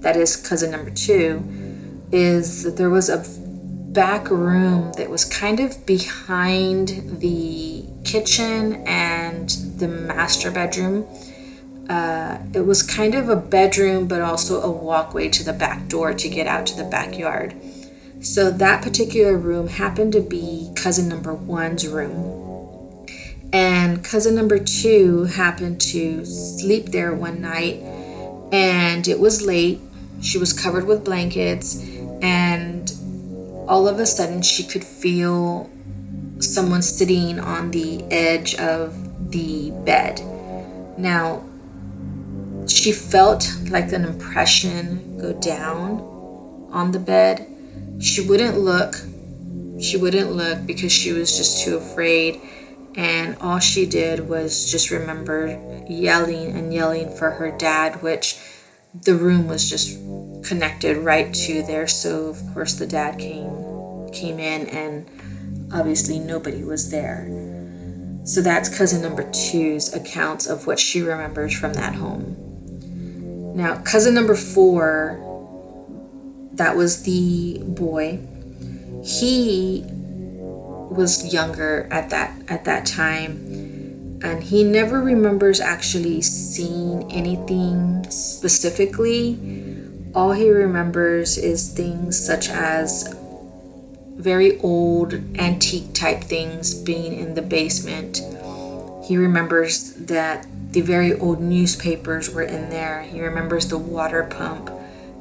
that 0.00 0.16
is 0.16 0.36
cousin 0.36 0.70
number 0.70 0.90
two, 0.90 1.42
is 2.12 2.62
that 2.62 2.76
there 2.76 2.90
was 2.90 3.08
a 3.08 3.24
back 3.92 4.30
room 4.30 4.92
that 4.92 5.10
was 5.10 5.24
kind 5.24 5.60
of 5.60 5.84
behind 5.84 7.20
the 7.20 7.84
kitchen 8.04 8.86
and 8.86 9.50
the 9.78 9.88
master 9.88 10.50
bedroom. 10.50 11.06
Uh, 11.88 12.38
it 12.52 12.66
was 12.66 12.82
kind 12.82 13.14
of 13.14 13.28
a 13.28 13.36
bedroom, 13.36 14.06
but 14.06 14.20
also 14.20 14.60
a 14.60 14.70
walkway 14.70 15.28
to 15.30 15.42
the 15.42 15.52
back 15.52 15.88
door 15.88 16.12
to 16.12 16.28
get 16.28 16.46
out 16.46 16.66
to 16.66 16.76
the 16.76 16.84
backyard. 16.84 17.54
So 18.20 18.50
that 18.50 18.82
particular 18.82 19.36
room 19.36 19.68
happened 19.68 20.12
to 20.12 20.20
be 20.20 20.70
cousin 20.74 21.08
number 21.08 21.32
one's 21.32 21.86
room. 21.86 23.06
And 23.52 24.04
cousin 24.04 24.34
number 24.34 24.58
two 24.58 25.24
happened 25.24 25.80
to 25.80 26.26
sleep 26.26 26.86
there 26.86 27.14
one 27.14 27.40
night, 27.40 27.76
and 28.52 29.08
it 29.08 29.18
was 29.18 29.46
late. 29.46 29.80
She 30.20 30.36
was 30.36 30.52
covered 30.52 30.86
with 30.86 31.04
blankets, 31.04 31.82
and 32.20 32.92
all 33.66 33.88
of 33.88 33.98
a 33.98 34.06
sudden 34.06 34.42
she 34.42 34.64
could 34.64 34.84
feel 34.84 35.70
someone 36.40 36.82
sitting 36.82 37.40
on 37.40 37.70
the 37.70 38.04
edge 38.10 38.54
of 38.56 39.30
the 39.30 39.70
bed. 39.84 40.20
Now, 40.98 41.44
she 42.68 42.92
felt 42.92 43.50
like 43.70 43.92
an 43.92 44.04
impression 44.04 45.18
go 45.18 45.32
down 45.32 46.00
on 46.70 46.92
the 46.92 46.98
bed. 46.98 47.46
She 48.00 48.26
wouldn't 48.26 48.58
look. 48.58 48.94
She 49.80 49.96
wouldn't 49.96 50.32
look 50.32 50.66
because 50.66 50.92
she 50.92 51.12
was 51.12 51.36
just 51.36 51.64
too 51.64 51.76
afraid. 51.76 52.40
And 52.94 53.36
all 53.38 53.58
she 53.58 53.86
did 53.86 54.28
was 54.28 54.70
just 54.70 54.90
remember 54.90 55.84
yelling 55.88 56.56
and 56.56 56.74
yelling 56.74 57.14
for 57.16 57.32
her 57.32 57.50
dad, 57.56 58.02
which 58.02 58.38
the 58.92 59.14
room 59.14 59.46
was 59.46 59.68
just 59.68 59.98
connected 60.44 60.96
right 60.96 61.32
to 61.32 61.62
there. 61.62 61.86
So 61.86 62.28
of 62.28 62.42
course 62.52 62.74
the 62.74 62.86
dad 62.86 63.18
came 63.18 64.10
came 64.12 64.38
in 64.38 64.66
and 64.68 65.06
obviously 65.72 66.18
nobody 66.18 66.64
was 66.64 66.90
there. 66.90 67.26
So 68.24 68.40
that's 68.40 68.68
cousin 68.68 69.02
number 69.02 69.30
two's 69.30 69.92
accounts 69.94 70.46
of 70.46 70.66
what 70.66 70.78
she 70.78 71.00
remembers 71.00 71.56
from 71.56 71.74
that 71.74 71.94
home. 71.94 72.47
Now, 73.54 73.80
cousin 73.82 74.14
number 74.14 74.34
four, 74.34 75.18
that 76.52 76.76
was 76.76 77.02
the 77.02 77.62
boy. 77.64 78.20
He 79.04 79.84
was 80.90 81.32
younger 81.32 81.86
at 81.90 82.10
that 82.10 82.34
at 82.48 82.64
that 82.64 82.86
time 82.86 84.18
and 84.24 84.42
he 84.42 84.64
never 84.64 85.00
remembers 85.00 85.60
actually 85.60 86.20
seeing 86.22 87.12
anything 87.12 88.04
specifically 88.10 89.38
all 90.14 90.32
he 90.32 90.50
remembers 90.50 91.36
is 91.38 91.72
things 91.72 92.18
such 92.18 92.48
as 92.48 93.14
very 94.16 94.58
old 94.60 95.14
antique 95.38 95.94
type 95.94 96.22
things 96.22 96.74
being 96.74 97.18
in 97.18 97.34
the 97.34 97.42
basement. 97.42 98.20
He 99.04 99.16
remembers 99.16 99.94
that 99.94 100.46
the 100.70 100.80
very 100.82 101.14
old 101.14 101.40
newspapers 101.40 102.30
were 102.30 102.42
in 102.42 102.70
there. 102.70 103.02
He 103.02 103.20
remembers 103.20 103.68
the 103.68 103.78
water 103.78 104.24
pump 104.24 104.70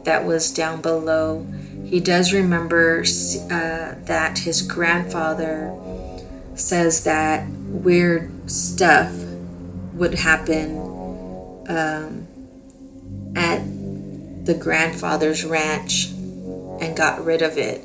that 0.04 0.25
was 0.25 0.51
down 0.51 0.82
below. 0.82 1.46
He 1.86 2.00
does 2.00 2.34
remember 2.34 3.01
uh, 3.01 3.96
that 4.06 4.39
his 4.39 4.62
grandfather 4.62 5.74
says 6.56 7.04
that 7.04 7.48
weird 7.50 8.51
stuff 8.51 9.13
would 9.94 10.16
happen 10.16 10.77
um, 11.70 12.27
at 13.36 13.63
the 14.46 14.58
grandfather's 14.60 15.46
ranch 15.46 16.10
and 16.10 16.96
got 16.96 17.24
rid 17.24 17.42
of 17.42 17.58
it. 17.58 17.82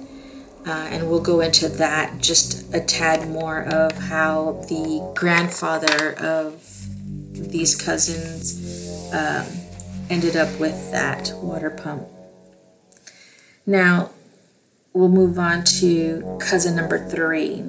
Uh, 0.67 0.71
and 0.91 1.11
we'll 1.11 1.21
go 1.21 1.41
into 1.41 1.69
that 1.69 2.21
just 2.21 2.73
a 2.73 2.81
tad 2.81 3.29
more 3.29 3.63
of 3.63 3.93
how 3.93 4.65
the 4.69 5.13
grandfather 5.17 6.13
of 6.19 6.82
these 7.33 7.75
cousins 7.75 9.13
um, 9.13 9.47
ended 10.11 10.37
up 10.37 10.59
with 10.59 10.91
that 10.93 11.33
water 11.37 11.71
pump. 11.71 12.07
Now, 13.67 14.11
we'll 14.93 15.09
move 15.09 15.39
on 15.39 15.65
to 15.65 16.39
cousin 16.41 16.77
number 16.77 16.99
three. 17.09 17.65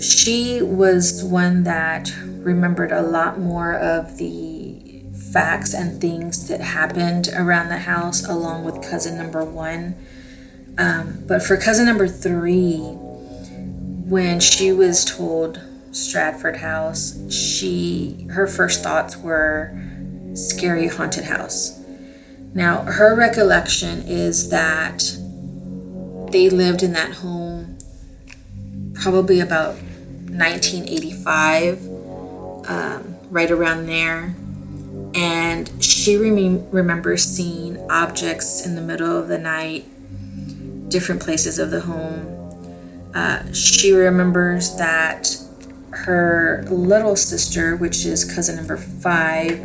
She 0.00 0.62
was 0.62 1.24
one 1.24 1.64
that 1.64 2.14
remembered 2.22 2.92
a 2.92 3.02
lot 3.02 3.38
more 3.38 3.74
of 3.74 4.18
the 4.18 5.02
facts 5.32 5.74
and 5.74 6.00
things 6.00 6.48
that 6.48 6.60
happened 6.60 7.28
around 7.34 7.68
the 7.68 7.78
house, 7.78 8.26
along 8.26 8.64
with 8.64 8.88
cousin 8.88 9.16
number 9.16 9.44
one. 9.44 9.96
Um, 10.78 11.24
but 11.26 11.42
for 11.42 11.56
cousin 11.56 11.86
number 11.86 12.06
three, 12.06 12.78
when 12.78 14.40
she 14.40 14.72
was 14.72 15.04
told 15.04 15.60
Stratford 15.96 16.56
House, 16.56 17.18
she 17.32 18.26
her 18.30 18.46
first 18.46 18.82
thoughts 18.82 19.16
were 19.16 19.72
scary 20.34 20.88
haunted 20.88 21.24
house. 21.24 21.80
Now 22.54 22.82
her 22.82 23.14
recollection 23.16 24.02
is 24.02 24.50
that 24.50 25.02
they 26.32 26.50
lived 26.50 26.82
in 26.82 26.92
that 26.92 27.12
home 27.14 27.78
probably 28.94 29.40
about 29.40 29.74
1985, 30.30 31.86
um, 32.68 33.16
right 33.30 33.50
around 33.50 33.86
there. 33.86 34.34
And 35.14 35.70
she 35.82 36.16
rem- 36.16 36.68
remembers 36.70 37.22
seeing 37.24 37.78
objects 37.90 38.66
in 38.66 38.74
the 38.74 38.82
middle 38.82 39.16
of 39.16 39.28
the 39.28 39.38
night 39.38 39.86
different 40.90 41.22
places 41.22 41.58
of 41.58 41.70
the 41.70 41.80
home. 41.80 42.32
Uh, 43.14 43.50
she 43.52 43.92
remembers 43.92 44.76
that 44.76 45.36
her 46.04 46.64
little 46.68 47.16
sister, 47.16 47.76
which 47.76 48.04
is 48.04 48.24
cousin 48.24 48.56
number 48.56 48.76
five, 48.76 49.58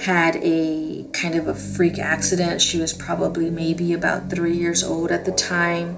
had 0.00 0.36
a 0.36 1.04
kind 1.12 1.34
of 1.34 1.46
a 1.48 1.54
freak 1.54 1.98
accident. 1.98 2.60
She 2.60 2.78
was 2.78 2.92
probably 2.92 3.50
maybe 3.50 3.92
about 3.92 4.30
three 4.30 4.56
years 4.56 4.82
old 4.82 5.10
at 5.10 5.24
the 5.24 5.32
time, 5.32 5.94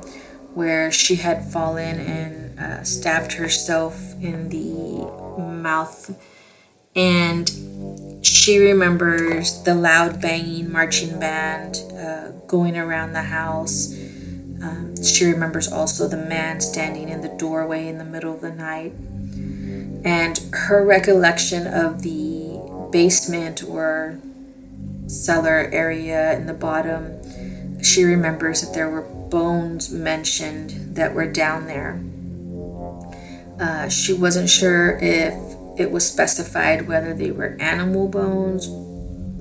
where 0.55 0.91
she 0.93 1.17
had 1.17 1.51
fallen 1.51 1.99
and 2.01 2.59
uh, 2.59 2.83
stabbed 2.85 3.35
herself 3.35 4.15
in 4.21 4.49
the 4.51 5.07
mouth. 5.41 6.17
And 6.97 7.51
she 8.25 8.59
remembers 8.59 9.63
the 9.65 9.75
loud 9.75 10.21
banging 10.21 10.71
marching 10.71 11.19
band 11.19 11.83
uh, 11.99 12.31
going 12.47 12.77
around 12.77 13.13
the 13.13 13.23
house 13.23 13.93
um, 14.65 15.03
she 15.03 15.27
remembers 15.27 15.71
also 15.71 16.09
the 16.09 16.17
man 16.17 16.61
standing 16.61 17.11
in 17.11 17.21
the 17.21 17.29
doorway 17.29 17.87
in 17.87 17.99
the 17.99 18.05
middle 18.05 18.33
of 18.33 18.41
the 18.41 18.51
night. 18.51 18.95
And 20.05 20.39
her 20.53 20.85
recollection 20.85 21.67
of 21.67 22.03
the 22.03 22.89
basement 22.93 23.65
or 23.65 24.21
cellar 25.07 25.69
area 25.73 26.35
in 26.37 26.47
the 26.47 26.55
bottom, 26.55 27.83
she 27.83 28.05
remembers 28.05 28.61
that 28.63 28.75
there 28.75 28.89
were 28.89 29.03
bones 29.03 29.91
mentioned 29.91 30.97
that 30.97 31.15
were 31.15 31.31
down 31.31 31.67
there. 31.67 32.01
Uh, 33.61 33.89
she 33.89 34.13
wasn't 34.13 34.49
sure 34.49 34.99
if 34.99 35.35
it 35.79 35.91
was 35.91 36.09
specified 36.09 36.87
whether 36.87 37.15
they 37.15 37.31
were 37.31 37.57
animal 37.61 38.09
bones 38.09 38.69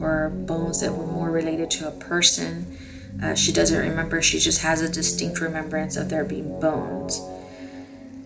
or 0.01 0.29
bones 0.29 0.81
that 0.81 0.93
were 0.93 1.07
more 1.07 1.29
related 1.31 1.69
to 1.71 1.87
a 1.87 1.91
person. 1.91 2.77
Uh, 3.21 3.35
she 3.35 3.51
doesn't 3.51 3.79
remember, 3.79 4.21
she 4.21 4.39
just 4.39 4.61
has 4.61 4.81
a 4.81 4.89
distinct 4.89 5.39
remembrance 5.39 5.95
of 5.95 6.09
there 6.09 6.25
being 6.25 6.59
bones. 6.59 7.19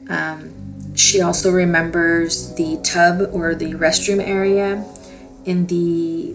Um, 0.10 0.67
she 0.98 1.22
also 1.22 1.52
remembers 1.52 2.56
the 2.56 2.78
tub 2.84 3.30
or 3.32 3.54
the 3.54 3.76
restroom 3.76 4.20
area. 4.20 4.84
In 5.46 5.68
the 5.68 6.34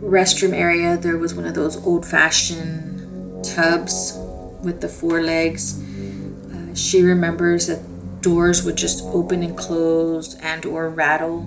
restroom 0.00 0.54
area, 0.54 0.96
there 0.96 1.18
was 1.18 1.34
one 1.34 1.44
of 1.44 1.54
those 1.54 1.76
old 1.86 2.06
fashioned 2.06 3.44
tubs 3.44 4.14
with 4.62 4.80
the 4.80 4.88
four 4.88 5.22
legs. 5.22 5.82
Uh, 5.82 6.74
she 6.74 7.02
remembers 7.02 7.66
that 7.66 8.22
doors 8.22 8.64
would 8.64 8.76
just 8.76 9.04
open 9.04 9.42
and 9.42 9.56
close 9.56 10.34
and 10.36 10.64
or 10.64 10.88
rattle. 10.88 11.46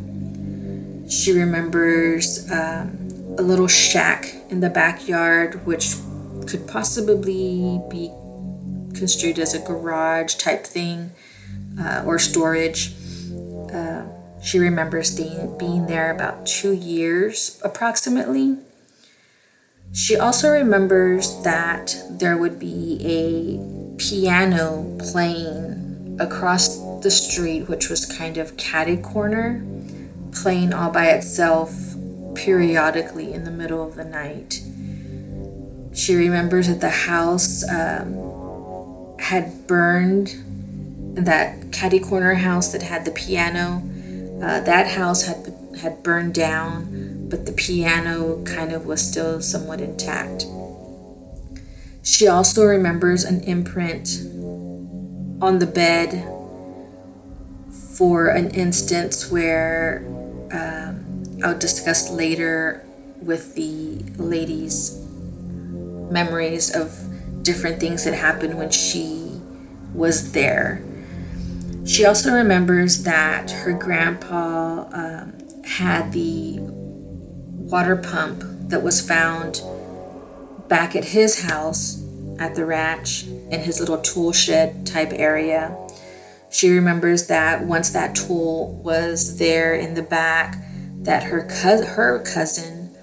She 1.10 1.32
remembers 1.32 2.50
um, 2.52 3.36
a 3.40 3.42
little 3.42 3.68
shack 3.68 4.36
in 4.50 4.60
the 4.60 4.70
backyard, 4.70 5.66
which 5.66 5.96
could 6.46 6.68
possibly 6.68 7.82
be 7.90 8.12
construed 8.94 9.40
as 9.40 9.56
a 9.56 9.60
garage 9.60 10.36
type 10.36 10.68
thing 10.68 11.10
uh, 11.80 12.04
or 12.06 12.20
storage. 12.20 12.94
Uh, 13.74 14.04
she 14.44 14.60
remembers 14.60 15.16
being, 15.16 15.58
being 15.58 15.88
there 15.88 16.12
about 16.12 16.46
two 16.46 16.74
years 16.74 17.62
approximately. 17.64 18.58
She 19.94 20.18
also 20.18 20.50
remembers 20.50 21.42
that 21.44 21.96
there 22.10 22.38
would 22.38 22.60
be 22.60 23.00
a 23.04 23.98
piano 23.98 24.98
playing 25.00 26.18
across 26.20 26.78
the 27.02 27.12
street, 27.12 27.70
which 27.70 27.90
was 27.90 28.06
kind 28.06 28.38
of 28.38 28.58
catty 28.58 28.98
corner, 28.98 29.64
playing 30.32 30.74
all 30.74 30.92
by 30.92 31.08
itself 31.08 31.96
periodically 32.36 33.34
in 33.34 33.44
the 33.44 33.52
middle 33.52 33.86
of 33.86 33.96
the 33.96 34.04
night. 34.04 34.62
She 35.96 36.16
remembers 36.16 36.68
that 36.68 36.82
the 36.82 36.90
house 36.90 37.64
um, 37.70 39.18
had 39.20 39.68
burned, 39.68 40.36
that 41.14 41.72
catty 41.72 42.00
corner 42.00 42.36
house 42.36 42.72
that 42.72 42.84
had 42.84 43.06
the 43.06 43.12
piano. 43.12 43.82
Uh, 44.42 44.60
that 44.62 44.88
house 44.88 45.26
had 45.26 45.54
had 45.80 46.04
burned 46.04 46.34
down, 46.34 47.28
but 47.30 47.46
the 47.46 47.52
piano 47.52 48.44
kind 48.46 48.72
of 48.72 48.86
was 48.86 49.02
still 49.02 49.42
somewhat 49.42 49.82
intact. 49.82 50.46
She 52.04 52.28
also 52.28 52.66
remembers 52.66 53.24
an 53.24 53.42
imprint 53.44 54.20
on 55.42 55.60
the 55.60 55.66
bed 55.66 56.30
for 57.98 58.28
an 58.28 58.50
instance 58.52 59.32
where 59.32 60.04
um, 60.52 61.40
I'll 61.44 61.58
discuss 61.58 62.10
later 62.10 62.86
with 63.22 63.56
the 63.56 64.00
lady's 64.22 65.00
memories 66.12 66.76
of 66.76 67.44
different 67.44 67.80
things 67.80 68.04
that 68.04 68.14
happened 68.14 68.58
when 68.58 68.70
she 68.70 69.42
was 69.94 70.32
there. 70.34 70.82
She 71.86 72.06
also 72.06 72.32
remembers 72.34 73.04
that 73.04 73.52
her 73.52 73.74
grandpa 73.74 74.88
um, 74.94 75.34
had 75.66 76.14
the 76.14 76.58
water 76.60 77.98
pump 77.98 78.44
that 78.70 78.82
was 78.82 79.06
found 79.06 79.62
back 80.70 80.96
at 80.96 81.04
his 81.04 81.42
house 81.42 82.02
at 82.40 82.56
the 82.56 82.66
ranch 82.66 83.26
in 83.26 83.60
his 83.60 83.80
little 83.80 84.00
tool 84.00 84.32
shed 84.32 84.88
type 84.88 85.12
area. 85.12 85.78
She 86.50 86.70
remembers 86.70 87.28
that 87.28 87.66
once 87.66 87.90
that 87.90 88.16
tool 88.16 88.82
was 88.84 89.38
there 89.38 89.76
in 89.76 89.94
the 89.94 90.04
back, 90.04 90.58
that 91.02 91.24
her 91.24 91.44
cousin, 91.44 91.88
her 91.88 92.20
cousin 92.20 92.96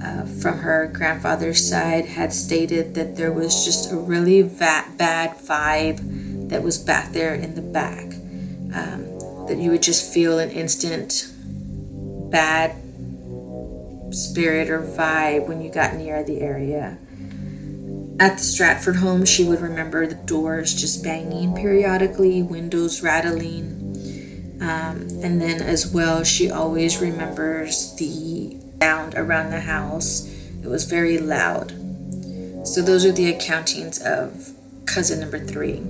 uh, 0.00 0.24
from 0.40 0.58
her 0.58 0.90
grandfather's 0.92 1.68
side 1.68 2.06
had 2.06 2.32
stated 2.32 2.94
that 2.94 3.16
there 3.16 3.32
was 3.32 3.64
just 3.64 3.90
a 3.90 3.96
really 3.96 4.42
va- 4.42 4.86
bad 4.96 5.36
vibe 5.38 6.23
that 6.48 6.62
was 6.62 6.78
back 6.78 7.12
there 7.12 7.34
in 7.34 7.54
the 7.54 7.62
back. 7.62 8.14
Um, 8.74 9.14
that 9.46 9.58
you 9.58 9.70
would 9.70 9.82
just 9.82 10.12
feel 10.12 10.38
an 10.38 10.50
instant 10.50 11.30
bad 12.30 12.74
spirit 14.10 14.70
or 14.70 14.80
vibe 14.80 15.46
when 15.46 15.60
you 15.60 15.70
got 15.70 15.94
near 15.94 16.22
the 16.24 16.40
area. 16.40 16.98
At 18.18 18.38
the 18.38 18.44
Stratford 18.44 18.96
home, 18.96 19.24
she 19.24 19.44
would 19.44 19.60
remember 19.60 20.06
the 20.06 20.14
doors 20.14 20.72
just 20.74 21.02
banging 21.02 21.54
periodically, 21.54 22.42
windows 22.42 23.02
rattling. 23.02 23.82
Um, 24.60 25.08
and 25.22 25.40
then, 25.40 25.60
as 25.60 25.92
well, 25.92 26.22
she 26.22 26.50
always 26.50 26.98
remembers 27.00 27.94
the 27.96 28.56
sound 28.80 29.14
around 29.16 29.50
the 29.50 29.60
house. 29.60 30.30
It 30.62 30.68
was 30.68 30.84
very 30.84 31.18
loud. 31.18 31.70
So, 32.64 32.80
those 32.82 33.04
are 33.04 33.12
the 33.12 33.32
accountings 33.32 34.00
of 34.00 34.52
cousin 34.86 35.20
number 35.20 35.38
three. 35.38 35.82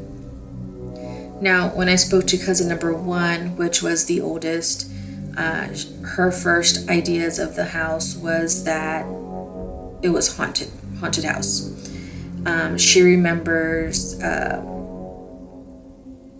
Now, 1.45 1.69
when 1.69 1.91
I 1.91 1.97
spoke 1.97 2.27
to 2.29 2.39
cousin 2.39 2.69
number 2.69 2.95
one, 2.95 3.55
which 3.57 3.83
was 3.83 4.07
the 4.07 4.23
oldest, 4.23 4.91
uh, 5.37 5.69
her 6.03 6.33
first 6.33 6.89
ideas 6.89 7.39
of 7.39 7.55
the 7.55 7.67
house 7.67 8.17
was 8.17 8.65
that 8.65 9.05
it 10.01 10.09
was 10.09 10.39
haunted, 10.39 10.71
haunted 11.01 11.25
house. 11.25 11.69
Um, 12.47 12.79
she 12.79 13.03
remembers 13.03 14.19
uh, 14.23 14.57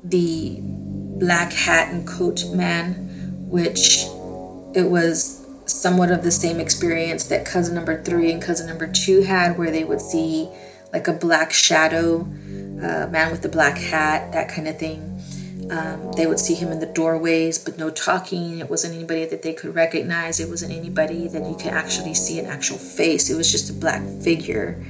the 0.03 0.61
black 0.63 1.53
hat 1.53 1.93
and 1.93 2.09
coat 2.09 2.47
man, 2.55 2.95
which 3.51 4.07
it 4.75 4.89
was 4.89 5.47
somewhat 5.67 6.13
of 6.13 6.23
the 6.23 6.31
same 6.31 6.59
experience 6.59 7.27
that 7.27 7.45
cousin 7.45 7.75
number 7.75 8.03
three 8.03 8.33
and 8.33 8.41
cousin 8.41 8.67
number 8.67 8.87
two 8.91 9.21
had, 9.21 9.59
where 9.59 9.71
they 9.71 9.85
would 9.85 10.01
see 10.01 10.49
like 10.95 11.09
a 11.09 11.13
black 11.13 11.53
shadow, 11.53 12.21
uh, 12.85 13.07
man 13.09 13.31
with 13.31 13.43
the 13.43 13.49
black 13.49 13.79
hat, 13.79 14.33
that 14.33 14.49
kind 14.49 14.69
of 14.69 14.79
thing. 14.79 15.11
Um, 15.71 16.13
they 16.13 16.27
would 16.27 16.39
see 16.39 16.55
him 16.55 16.71
in 16.71 16.81
the 16.81 16.87
doorways, 16.87 17.59
but 17.59 17.79
no 17.79 17.89
talking. 17.89 18.59
It 18.59 18.69
wasn't 18.69 18.95
anybody 18.95 19.25
that 19.25 19.43
they 19.43 19.55
could 19.55 19.75
recognize. 19.75 20.39
It 20.39 20.51
wasn't 20.51 20.73
anybody 20.73 21.27
that 21.29 21.47
you 21.49 21.57
could 21.57 21.73
actually 21.73 22.13
see 22.13 22.39
an 22.39 22.47
actual 22.47 22.77
face. 22.77 23.31
It 23.31 23.37
was 23.37 23.51
just 23.51 23.71
a 23.71 23.73
black 23.73 24.03
figure. 24.23 24.85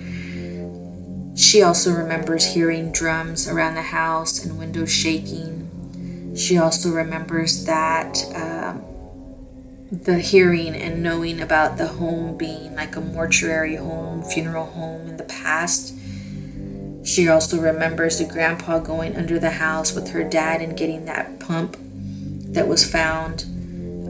She 1.36 1.62
also 1.62 1.92
remembers 1.92 2.54
hearing 2.54 2.90
drums 2.90 3.46
around 3.48 3.74
the 3.76 3.82
house 3.82 4.44
and 4.44 4.58
windows 4.58 4.90
shaking. 4.90 6.34
She 6.36 6.58
also 6.58 6.90
remembers 6.90 7.64
that 7.66 8.24
um, 8.34 8.82
the 9.92 10.18
hearing 10.18 10.74
and 10.74 11.02
knowing 11.02 11.40
about 11.40 11.76
the 11.76 11.86
home 11.86 12.36
being 12.36 12.74
like 12.74 12.96
a 12.96 13.00
mortuary 13.00 13.76
home, 13.76 14.24
funeral 14.24 14.66
home 14.66 15.08
in 15.08 15.16
the 15.16 15.24
past 15.24 15.94
she 17.04 17.28
also 17.28 17.60
remembers 17.60 18.18
the 18.18 18.24
grandpa 18.24 18.78
going 18.78 19.14
under 19.14 19.38
the 19.38 19.50
house 19.50 19.94
with 19.94 20.08
her 20.10 20.24
dad 20.24 20.62
and 20.62 20.76
getting 20.76 21.04
that 21.04 21.38
pump 21.38 21.76
that 22.54 22.66
was 22.66 22.90
found. 22.90 23.44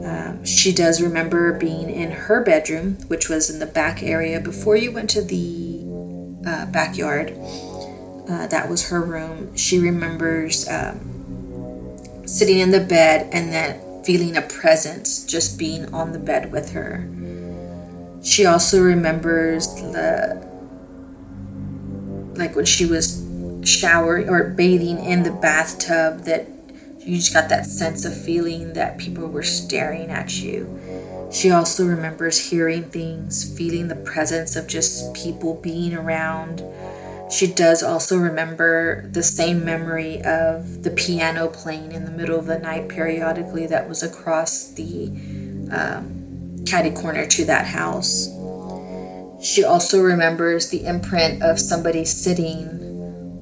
Um, 0.05 0.45
she 0.45 0.71
does 0.71 1.01
remember 1.01 1.51
being 1.51 1.89
in 1.89 2.11
her 2.11 2.41
bedroom, 2.41 2.93
which 3.07 3.27
was 3.27 3.49
in 3.49 3.59
the 3.59 3.65
back 3.65 4.01
area 4.01 4.39
before 4.39 4.77
you 4.77 4.93
went 4.93 5.09
to 5.09 5.21
the 5.21 5.81
uh, 6.47 6.65
backyard. 6.67 7.33
Uh, 8.29 8.47
that 8.47 8.69
was 8.69 8.89
her 8.89 9.01
room. 9.01 9.55
She 9.57 9.77
remembers 9.77 10.67
um, 10.69 11.97
sitting 12.25 12.59
in 12.59 12.71
the 12.71 12.79
bed 12.79 13.29
and 13.33 13.51
then 13.51 14.03
feeling 14.03 14.37
a 14.37 14.41
presence 14.41 15.25
just 15.25 15.59
being 15.59 15.93
on 15.93 16.13
the 16.13 16.19
bed 16.19 16.51
with 16.51 16.71
her. 16.71 17.07
She 18.23 18.45
also 18.45 18.81
remembers 18.81 19.67
the 19.75 20.54
like 22.37 22.55
when 22.55 22.65
she 22.65 22.85
was 22.85 23.25
showering 23.63 24.29
or 24.29 24.49
bathing 24.49 25.03
in 25.03 25.23
the 25.23 25.31
bathtub 25.31 26.21
that 26.21 26.47
you 26.99 27.17
just 27.17 27.33
got 27.33 27.49
that 27.49 27.65
sense 27.65 28.03
of 28.03 28.19
feeling 28.19 28.73
that 28.73 28.97
people 28.97 29.27
were 29.27 29.43
staring 29.43 30.09
at 30.09 30.41
you. 30.41 30.79
She 31.31 31.51
also 31.51 31.85
remembers 31.85 32.49
hearing 32.49 32.83
things, 32.83 33.55
feeling 33.57 33.87
the 33.87 33.95
presence 33.95 34.55
of 34.55 34.67
just 34.67 35.13
people 35.13 35.55
being 35.55 35.93
around. 35.93 36.63
She 37.31 37.47
does 37.47 37.83
also 37.83 38.17
remember 38.17 39.07
the 39.09 39.23
same 39.23 39.65
memory 39.65 40.21
of 40.23 40.83
the 40.83 40.91
piano 40.91 41.47
playing 41.47 41.91
in 41.91 42.05
the 42.05 42.11
middle 42.11 42.39
of 42.39 42.45
the 42.45 42.59
night 42.59 42.87
periodically 42.87 43.67
that 43.67 43.89
was 43.89 44.01
across 44.03 44.67
the 44.69 45.07
um, 45.71 46.63
caddy 46.65 46.91
corner 46.91 47.25
to 47.27 47.45
that 47.45 47.67
house. 47.67 48.29
She 49.45 49.63
also 49.63 50.01
remembers 50.01 50.69
the 50.69 50.85
imprint 50.85 51.43
of 51.43 51.59
somebody 51.59 52.03
sitting 52.03 52.65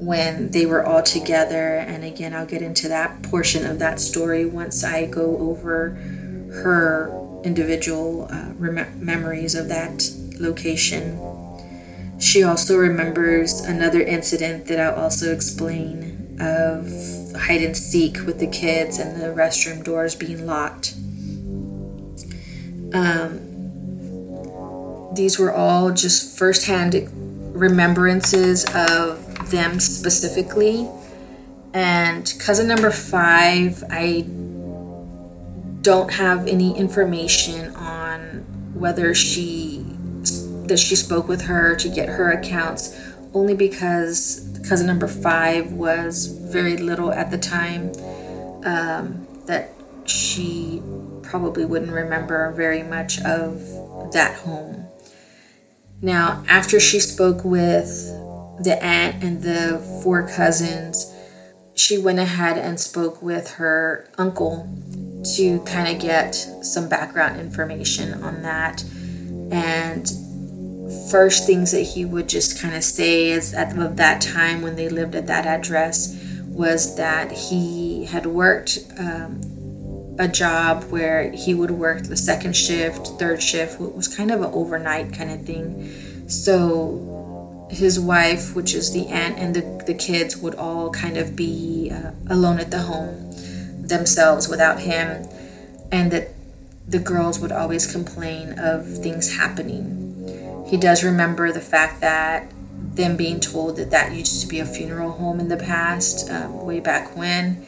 when 0.06 0.52
they 0.52 0.66
were 0.66 0.86
all 0.86 1.02
together. 1.02 1.78
And 1.78 2.04
again, 2.04 2.34
I'll 2.34 2.46
get 2.46 2.62
into 2.62 2.90
that 2.90 3.22
portion 3.24 3.66
of 3.66 3.80
that 3.80 4.02
story 4.02 4.46
once 4.46 4.84
I 4.84 5.06
go 5.06 5.38
over 5.38 5.92
her 6.62 7.10
individual 7.46 8.28
uh, 8.30 8.52
rem- 8.58 9.00
memories 9.00 9.56
of 9.56 9.70
that 9.70 10.10
location. 10.42 11.18
She 12.20 12.44
also 12.44 12.78
remembers 12.78 13.62
another 13.62 14.02
incident 14.02 14.66
that 14.68 14.82
I'll 14.82 15.02
also 15.02 15.34
explain 15.34 16.38
of 16.42 16.86
hide 17.40 17.62
and 17.62 17.78
seek 17.78 18.26
with 18.26 18.40
the 18.40 18.48
kids 18.48 19.00
and 19.00 19.22
the 19.22 19.28
restroom 19.28 19.82
doors 19.86 20.16
being 20.16 20.46
locked. 20.46 20.96
Um, 22.94 23.53
these 25.16 25.38
were 25.40 25.54
all 25.54 25.92
just 25.92 26.38
firsthand 26.38 27.10
remembrances 27.54 28.66
of 28.76 29.52
them 29.52 29.80
specifically. 29.80 30.88
And 31.74 32.32
cousin 32.40 32.68
number 32.68 32.92
five, 32.92 33.84
I 33.90 34.26
don't 35.82 36.14
have 36.14 36.48
any 36.48 36.78
information 36.78 37.76
on 37.76 38.46
whether 38.74 39.14
she 39.14 39.86
that 40.68 40.80
she 40.80 40.96
spoke 40.96 41.28
with 41.28 41.42
her 41.42 41.76
to 41.76 41.90
get 41.90 42.08
her 42.08 42.32
accounts 42.32 42.98
only 43.34 43.54
because 43.54 44.48
cousin 44.68 44.88
number 44.88 45.08
five 45.08 45.74
was 45.74 46.28
very 46.28 46.78
little 46.78 47.12
at 47.12 47.32
the 47.32 47.38
time 47.38 47.92
um, 48.64 49.28
that 49.46 49.74
she 50.06 50.82
probably 51.22 51.66
wouldn't 51.66 51.92
remember 51.92 52.50
very 52.52 52.82
much 52.82 53.20
of 53.22 53.60
that 54.14 54.36
home 54.40 54.83
now, 56.04 56.44
after 56.50 56.82
she 56.82 57.00
spoke 57.00 57.46
with 57.46 57.88
the 58.62 58.78
aunt 58.84 59.24
and 59.24 59.42
the 59.42 59.80
four 60.04 60.28
cousins, 60.28 61.10
she 61.76 61.98
went 61.98 62.20
ahead 62.20 62.58
and 62.58 62.78
spoke 62.78 63.22
with 63.22 63.52
her 63.52 64.10
uncle 64.18 64.68
to 65.38 65.62
kind 65.62 65.96
of 65.96 66.02
get 66.02 66.36
some 66.36 66.90
background 66.90 67.40
information 67.40 68.22
on 68.22 68.42
that. 68.42 68.84
And 69.50 70.06
first 71.10 71.48
things 71.48 71.72
that 71.72 71.84
he 71.84 72.04
would 72.04 72.28
just 72.28 72.62
kind 72.62 72.76
of 72.76 72.84
say 72.84 73.30
is 73.30 73.54
at 73.54 73.96
that 73.96 74.22
time 74.22 74.62
when 74.62 74.76
they 74.76 74.90
lived 74.90 75.16
at 75.16 75.28
that 75.28 75.46
address 75.46 76.20
was 76.48 76.98
that 76.98 77.32
he 77.32 78.04
had 78.04 78.26
worked 78.26 78.80
um, 79.00 79.40
a 80.20 80.28
job 80.28 80.84
where 80.92 81.32
he 81.32 81.54
would 81.54 81.72
work 81.72 82.04
the 82.04 82.18
second 82.18 82.56
shift, 82.56 83.08
third 83.20 83.42
shift, 83.42 83.82
it 83.82 83.96
was 83.96 84.08
kind 84.08 84.32
of 84.32 84.42
an 84.42 84.52
overnight 84.54 85.14
kind 85.14 85.32
of 85.32 85.46
thing. 85.46 86.28
So 86.30 87.68
his 87.72 88.00
wife, 88.00 88.56
which 88.56 88.74
is 88.74 88.94
the 88.94 89.08
aunt, 89.08 89.38
and 89.38 89.56
the, 89.56 89.84
the 89.86 89.94
kids 89.94 90.38
would 90.38 90.56
all 90.56 90.92
kind 90.92 91.18
of 91.18 91.36
be 91.36 91.92
uh, 91.92 92.12
alone 92.30 92.60
at 92.60 92.72
the 92.72 92.80
home 92.80 93.32
themselves 93.88 94.48
without 94.48 94.82
him, 94.82 95.28
and 95.92 96.12
that 96.12 96.30
the 96.88 97.00
girls 97.00 97.40
would 97.40 97.52
always 97.52 97.92
complain 97.92 98.58
of 98.60 98.86
things 98.98 99.38
happening. 99.38 100.66
He 100.70 100.78
does 100.78 101.04
remember 101.04 101.52
the 101.52 101.62
fact 101.62 102.02
that 102.02 102.52
them 102.96 103.18
being 103.18 103.40
told 103.40 103.78
that 103.78 103.92
that 103.92 104.14
used 104.14 104.42
to 104.42 104.48
be 104.48 104.60
a 104.60 104.66
funeral 104.66 105.14
home 105.14 105.40
in 105.40 105.48
the 105.48 105.58
past, 105.58 106.30
um, 106.30 106.66
way 106.66 106.80
back 106.80 107.16
when. 107.18 107.66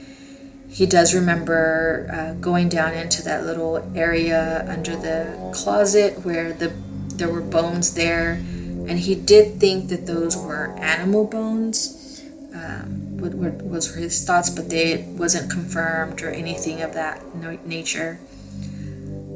He 0.76 0.86
does 0.86 1.16
remember 1.16 2.06
uh, 2.12 2.34
going 2.42 2.68
down 2.68 2.94
into 2.94 3.24
that 3.24 3.46
little 3.46 3.78
area 3.96 4.66
under 4.68 4.94
the 4.94 5.52
closet 5.54 6.26
where 6.26 6.52
the 6.52 6.74
there 7.16 7.30
were 7.30 7.40
bones 7.40 7.94
there, 7.94 8.34
and 8.34 9.00
he 9.00 9.16
did 9.16 9.58
think 9.58 9.88
that 9.88 10.06
those 10.06 10.36
were 10.36 10.76
animal 10.78 11.28
bones. 11.28 12.22
Um, 12.54 13.18
what, 13.20 13.54
was 13.64 13.96
his 13.96 14.22
thoughts, 14.26 14.50
but 14.50 14.70
they 14.70 15.06
wasn't 15.18 15.50
confirmed 15.50 16.22
or 16.22 16.30
anything 16.30 16.82
of 16.82 16.94
that 16.94 17.24
nature. 17.66 18.20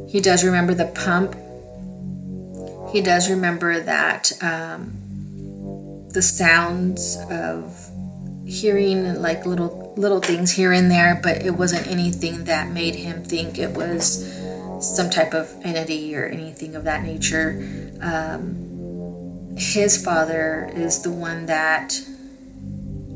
He 0.09 0.19
does 0.19 0.43
remember 0.43 0.73
the 0.73 0.87
pump. 0.87 1.35
He 2.91 2.99
does 2.99 3.29
remember 3.29 3.79
that 3.79 4.33
um, 4.43 4.91
the 6.09 6.21
sounds 6.21 7.17
of 7.31 7.89
hearing 8.45 9.21
like 9.21 9.45
little 9.45 9.88
little 9.95 10.19
things 10.19 10.51
here 10.51 10.71
and 10.71 10.89
there, 10.89 11.19
but 11.21 11.45
it 11.45 11.51
wasn't 11.51 11.87
anything 11.87 12.45
that 12.45 12.69
made 12.71 12.95
him 12.95 13.23
think 13.23 13.57
it 13.57 13.71
was 13.71 14.35
some 14.81 15.09
type 15.09 15.33
of 15.33 15.53
entity 15.63 16.15
or 16.15 16.25
anything 16.25 16.75
of 16.75 16.83
that 16.85 17.03
nature. 17.03 17.61
Um, 18.01 19.55
his 19.57 20.01
father 20.01 20.71
is 20.73 21.01
the 21.01 21.11
one 21.11 21.45
that 21.47 22.01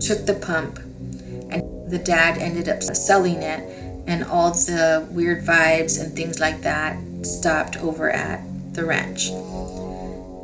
took 0.02 0.26
the 0.26 0.34
pump, 0.34 0.78
and 0.78 1.90
the 1.90 2.00
dad 2.00 2.38
ended 2.38 2.68
up 2.68 2.84
selling 2.84 3.42
it, 3.42 3.62
and 4.06 4.24
all 4.26 4.52
the 4.52 5.08
weird 5.12 5.46
vibes 5.46 6.02
and 6.02 6.14
things 6.14 6.40
like 6.40 6.62
that 6.62 6.98
stopped 7.26 7.78
over 7.78 8.10
at 8.12 8.42
the 8.74 8.84
ranch. 8.84 9.30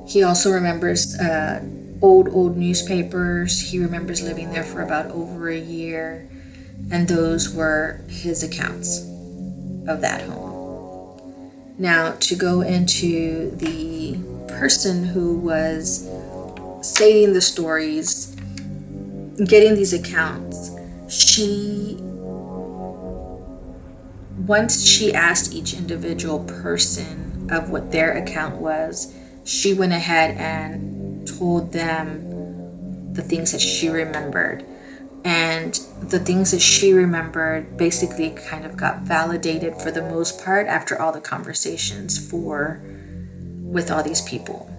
He 0.09 0.23
also 0.23 0.51
remembers 0.51 1.19
uh, 1.19 1.61
old, 2.01 2.29
old 2.29 2.57
newspapers. 2.57 3.71
He 3.71 3.79
remembers 3.79 4.21
living 4.21 4.51
there 4.51 4.63
for 4.63 4.81
about 4.81 5.07
over 5.07 5.49
a 5.49 5.59
year, 5.59 6.29
and 6.91 7.07
those 7.07 7.53
were 7.53 8.01
his 8.07 8.43
accounts 8.43 8.99
of 9.87 10.01
that 10.01 10.21
home. 10.21 10.49
Now, 11.77 12.11
to 12.19 12.35
go 12.35 12.61
into 12.61 13.51
the 13.51 14.17
person 14.47 15.05
who 15.05 15.37
was 15.37 16.09
stating 16.81 17.33
the 17.33 17.41
stories, 17.41 18.35
getting 19.45 19.75
these 19.75 19.93
accounts, 19.93 20.71
she 21.07 21.97
once 24.45 24.83
she 24.83 25.13
asked 25.13 25.53
each 25.53 25.73
individual 25.73 26.39
person 26.45 27.47
of 27.51 27.69
what 27.69 27.91
their 27.91 28.17
account 28.17 28.55
was, 28.55 29.13
she 29.43 29.73
went 29.73 29.93
ahead 29.93 30.35
and 30.37 30.98
told 31.37 31.73
them 31.73 33.13
the 33.13 33.21
things 33.21 33.51
that 33.51 33.61
she 33.61 33.89
remembered. 33.89 34.65
And 35.25 35.73
the 36.01 36.19
things 36.19 36.51
that 36.51 36.61
she 36.61 36.93
remembered 36.93 37.77
basically 37.77 38.31
kind 38.31 38.65
of 38.65 38.77
got 38.77 39.01
validated 39.01 39.75
for 39.81 39.91
the 39.91 40.01
most 40.01 40.43
part 40.43 40.67
after 40.67 40.99
all 40.99 41.11
the 41.11 41.19
conversations 41.19 42.17
for 42.29 42.81
with 43.63 43.91
all 43.91 44.01
these 44.01 44.21
people. 44.21 44.69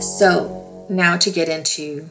So 0.00 0.86
now 0.88 1.16
to 1.16 1.30
get 1.30 1.48
into 1.48 2.10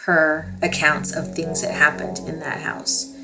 her 0.00 0.54
accounts 0.62 1.14
of 1.14 1.34
things 1.34 1.62
that 1.62 1.72
happened 1.72 2.18
in 2.26 2.40
that 2.40 2.60
house. 2.60 3.14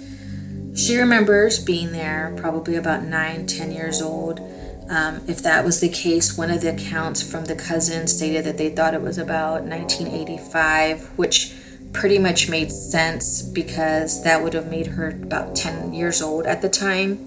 She 0.74 0.96
remembers 0.96 1.62
being 1.62 1.92
there 1.92 2.34
probably 2.36 2.76
about 2.76 3.02
nine, 3.02 3.46
ten 3.46 3.72
years 3.72 4.02
old 4.02 4.38
um, 4.88 5.22
if 5.26 5.42
that 5.42 5.64
was 5.64 5.80
the 5.80 5.88
case, 5.88 6.36
one 6.36 6.50
of 6.50 6.60
the 6.60 6.74
accounts 6.74 7.22
from 7.22 7.46
the 7.46 7.56
cousin 7.56 8.06
stated 8.06 8.44
that 8.44 8.58
they 8.58 8.68
thought 8.68 8.94
it 8.94 9.00
was 9.00 9.16
about 9.16 9.62
1985, 9.62 11.18
which 11.18 11.54
pretty 11.92 12.18
much 12.18 12.50
made 12.50 12.70
sense 12.70 13.40
because 13.40 14.22
that 14.24 14.42
would 14.42 14.52
have 14.52 14.68
made 14.68 14.88
her 14.88 15.08
about 15.08 15.56
10 15.56 15.94
years 15.94 16.20
old 16.20 16.44
at 16.44 16.60
the 16.60 16.68
time. 16.68 17.24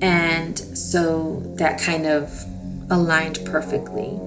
And 0.00 0.58
so 0.58 1.42
that 1.56 1.80
kind 1.80 2.06
of 2.06 2.44
aligned 2.90 3.40
perfectly. 3.44 4.18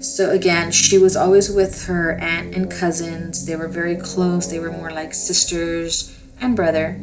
So 0.00 0.30
again, 0.30 0.72
she 0.72 0.98
was 0.98 1.14
always 1.14 1.50
with 1.50 1.84
her 1.84 2.18
aunt 2.18 2.54
and 2.54 2.70
cousins. 2.70 3.46
They 3.46 3.54
were 3.54 3.68
very 3.68 3.96
close, 3.96 4.46
they 4.46 4.58
were 4.58 4.72
more 4.72 4.90
like 4.90 5.14
sisters 5.14 6.16
and 6.40 6.56
brother 6.56 6.98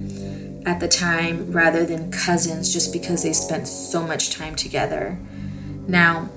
at 0.68 0.82
the 0.82 0.88
time 0.88 1.50
rather 1.54 1.86
than 1.86 2.12
cousins 2.12 2.74
just 2.74 2.92
because 2.92 3.24
they 3.24 3.32
spent 3.32 3.70
so 3.70 4.04
much 4.06 4.32
time 4.32 4.54
together. 4.54 5.18
Now, 5.88 6.30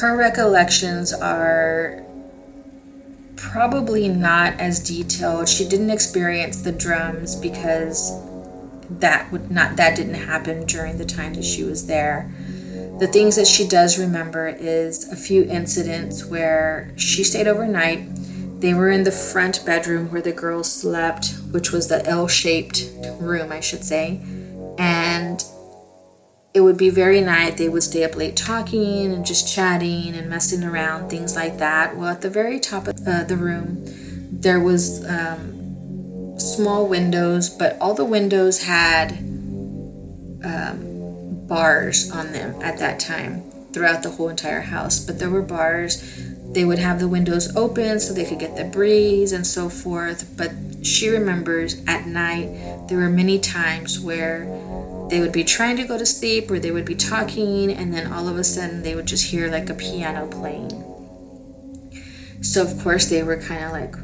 her 0.00 0.16
recollections 0.16 1.12
are 1.12 2.02
probably 3.36 4.08
not 4.08 4.58
as 4.58 4.80
detailed. 4.80 5.50
She 5.50 5.68
didn't 5.68 5.90
experience 5.90 6.62
the 6.62 6.72
drums 6.72 7.36
because 7.36 8.10
that 8.88 9.30
would 9.30 9.50
not 9.50 9.76
that 9.76 9.96
didn't 9.96 10.14
happen 10.14 10.64
during 10.64 10.96
the 10.96 11.04
time 11.04 11.34
that 11.34 11.44
she 11.44 11.62
was 11.62 11.86
there. 11.86 12.32
The 13.00 13.06
things 13.06 13.36
that 13.36 13.46
she 13.46 13.68
does 13.68 13.98
remember 13.98 14.48
is 14.48 15.12
a 15.12 15.16
few 15.16 15.44
incidents 15.44 16.24
where 16.24 16.90
she 16.96 17.22
stayed 17.22 17.48
overnight 17.48 18.13
they 18.64 18.72
were 18.72 18.88
in 18.88 19.04
the 19.04 19.12
front 19.12 19.62
bedroom 19.66 20.10
where 20.10 20.22
the 20.22 20.32
girls 20.32 20.72
slept, 20.72 21.34
which 21.50 21.70
was 21.70 21.88
the 21.88 22.02
L 22.06 22.26
shaped 22.26 22.90
room, 23.20 23.52
I 23.52 23.60
should 23.60 23.84
say. 23.84 24.22
And 24.78 25.44
it 26.54 26.62
would 26.62 26.78
be 26.78 26.88
very 26.88 27.20
night. 27.20 27.58
They 27.58 27.68
would 27.68 27.82
stay 27.82 28.04
up 28.04 28.16
late 28.16 28.36
talking 28.36 29.12
and 29.12 29.26
just 29.26 29.54
chatting 29.54 30.14
and 30.14 30.30
messing 30.30 30.64
around, 30.64 31.10
things 31.10 31.36
like 31.36 31.58
that. 31.58 31.94
Well, 31.94 32.08
at 32.08 32.22
the 32.22 32.30
very 32.30 32.58
top 32.58 32.88
of 32.88 32.96
uh, 33.06 33.24
the 33.24 33.36
room, 33.36 33.84
there 34.32 34.60
was 34.60 35.06
um, 35.10 36.38
small 36.38 36.88
windows, 36.88 37.50
but 37.50 37.76
all 37.82 37.92
the 37.92 38.06
windows 38.06 38.62
had 38.62 39.12
um, 40.42 41.46
bars 41.46 42.10
on 42.10 42.32
them 42.32 42.58
at 42.62 42.78
that 42.78 42.98
time 42.98 43.42
throughout 43.74 44.02
the 44.02 44.12
whole 44.12 44.30
entire 44.30 44.62
house. 44.62 45.04
But 45.04 45.18
there 45.18 45.28
were 45.28 45.42
bars 45.42 46.33
they 46.54 46.64
would 46.64 46.78
have 46.78 47.00
the 47.00 47.08
windows 47.08 47.54
open 47.56 47.98
so 47.98 48.14
they 48.14 48.24
could 48.24 48.38
get 48.38 48.56
the 48.56 48.64
breeze 48.64 49.32
and 49.32 49.46
so 49.46 49.68
forth. 49.68 50.36
But 50.36 50.52
she 50.82 51.08
remembers 51.08 51.82
at 51.86 52.06
night 52.06 52.86
there 52.88 52.98
were 52.98 53.10
many 53.10 53.38
times 53.38 53.98
where 53.98 54.44
they 55.10 55.20
would 55.20 55.32
be 55.32 55.44
trying 55.44 55.76
to 55.76 55.84
go 55.84 55.98
to 55.98 56.06
sleep 56.06 56.50
or 56.50 56.58
they 56.58 56.70
would 56.70 56.84
be 56.84 56.94
talking, 56.94 57.70
and 57.70 57.92
then 57.92 58.10
all 58.12 58.28
of 58.28 58.36
a 58.36 58.44
sudden 58.44 58.82
they 58.82 58.94
would 58.94 59.06
just 59.06 59.30
hear 59.30 59.50
like 59.50 59.68
a 59.68 59.74
piano 59.74 60.26
playing. 60.26 60.70
So, 62.42 62.62
of 62.62 62.82
course, 62.82 63.08
they 63.08 63.22
were 63.22 63.36
kind 63.36 63.64
of 63.64 63.72
like, 63.72 63.94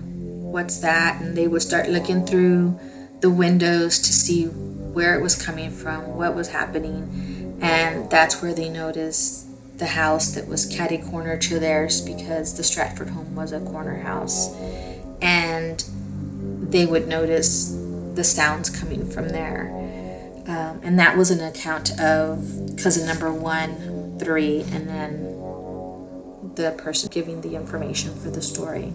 What's 0.50 0.78
that? 0.78 1.22
And 1.22 1.36
they 1.36 1.46
would 1.46 1.62
start 1.62 1.88
looking 1.88 2.26
through 2.26 2.78
the 3.20 3.30
windows 3.30 4.00
to 4.00 4.12
see 4.12 4.46
where 4.46 5.16
it 5.16 5.22
was 5.22 5.40
coming 5.40 5.70
from, 5.70 6.16
what 6.16 6.34
was 6.34 6.48
happening. 6.48 7.58
And 7.62 8.10
that's 8.10 8.42
where 8.42 8.52
they 8.52 8.68
noticed 8.68 9.46
the 9.80 9.86
house 9.86 10.32
that 10.32 10.46
was 10.46 10.66
catty 10.66 10.98
corner 10.98 11.36
to 11.38 11.58
theirs 11.58 12.00
because 12.02 12.56
the 12.56 12.62
Stratford 12.62 13.08
home 13.08 13.34
was 13.34 13.50
a 13.52 13.60
corner 13.60 13.98
house. 13.98 14.54
And 15.20 15.82
they 16.70 16.86
would 16.86 17.08
notice 17.08 17.76
the 18.14 18.22
sounds 18.22 18.70
coming 18.70 19.10
from 19.10 19.30
there. 19.30 19.70
Um, 20.46 20.80
and 20.82 20.98
that 20.98 21.16
was 21.16 21.30
an 21.30 21.40
account 21.40 21.98
of 21.98 22.76
cousin 22.80 23.06
number 23.06 23.32
one, 23.32 24.18
three, 24.18 24.60
and 24.70 24.88
then 24.88 25.24
the 26.54 26.74
person 26.76 27.08
giving 27.10 27.40
the 27.40 27.54
information 27.54 28.14
for 28.14 28.30
the 28.30 28.42
story. 28.42 28.92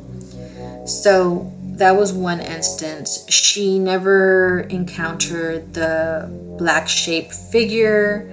So 0.85 1.51
that 1.77 1.95
was 1.95 2.13
one 2.13 2.39
instance. 2.39 3.25
She 3.29 3.79
never 3.79 4.61
encountered 4.69 5.73
the 5.73 6.29
black 6.59 6.87
shaped 6.87 7.33
figure 7.33 8.29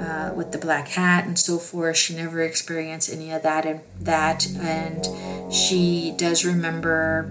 uh, 0.00 0.32
with 0.34 0.52
the 0.52 0.58
black 0.58 0.88
hat 0.88 1.26
and 1.26 1.38
so 1.38 1.58
forth. 1.58 1.96
She 1.96 2.14
never 2.14 2.42
experienced 2.42 3.12
any 3.12 3.30
of 3.32 3.42
that 3.42 3.64
and 3.64 3.80
that, 4.00 4.46
and 4.58 5.52
she 5.52 6.14
does 6.16 6.44
remember 6.44 7.30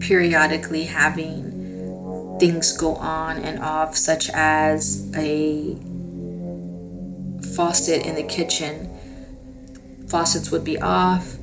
periodically 0.00 0.84
having 0.84 2.36
things 2.38 2.76
go 2.76 2.96
on 2.96 3.38
and 3.38 3.58
off, 3.60 3.96
such 3.96 4.30
as 4.30 5.10
a 5.16 5.74
faucet 7.54 8.06
in 8.06 8.14
the 8.14 8.26
kitchen. 8.28 8.90
Faucets 10.08 10.50
would 10.50 10.64
be 10.64 10.78
off. 10.78 11.36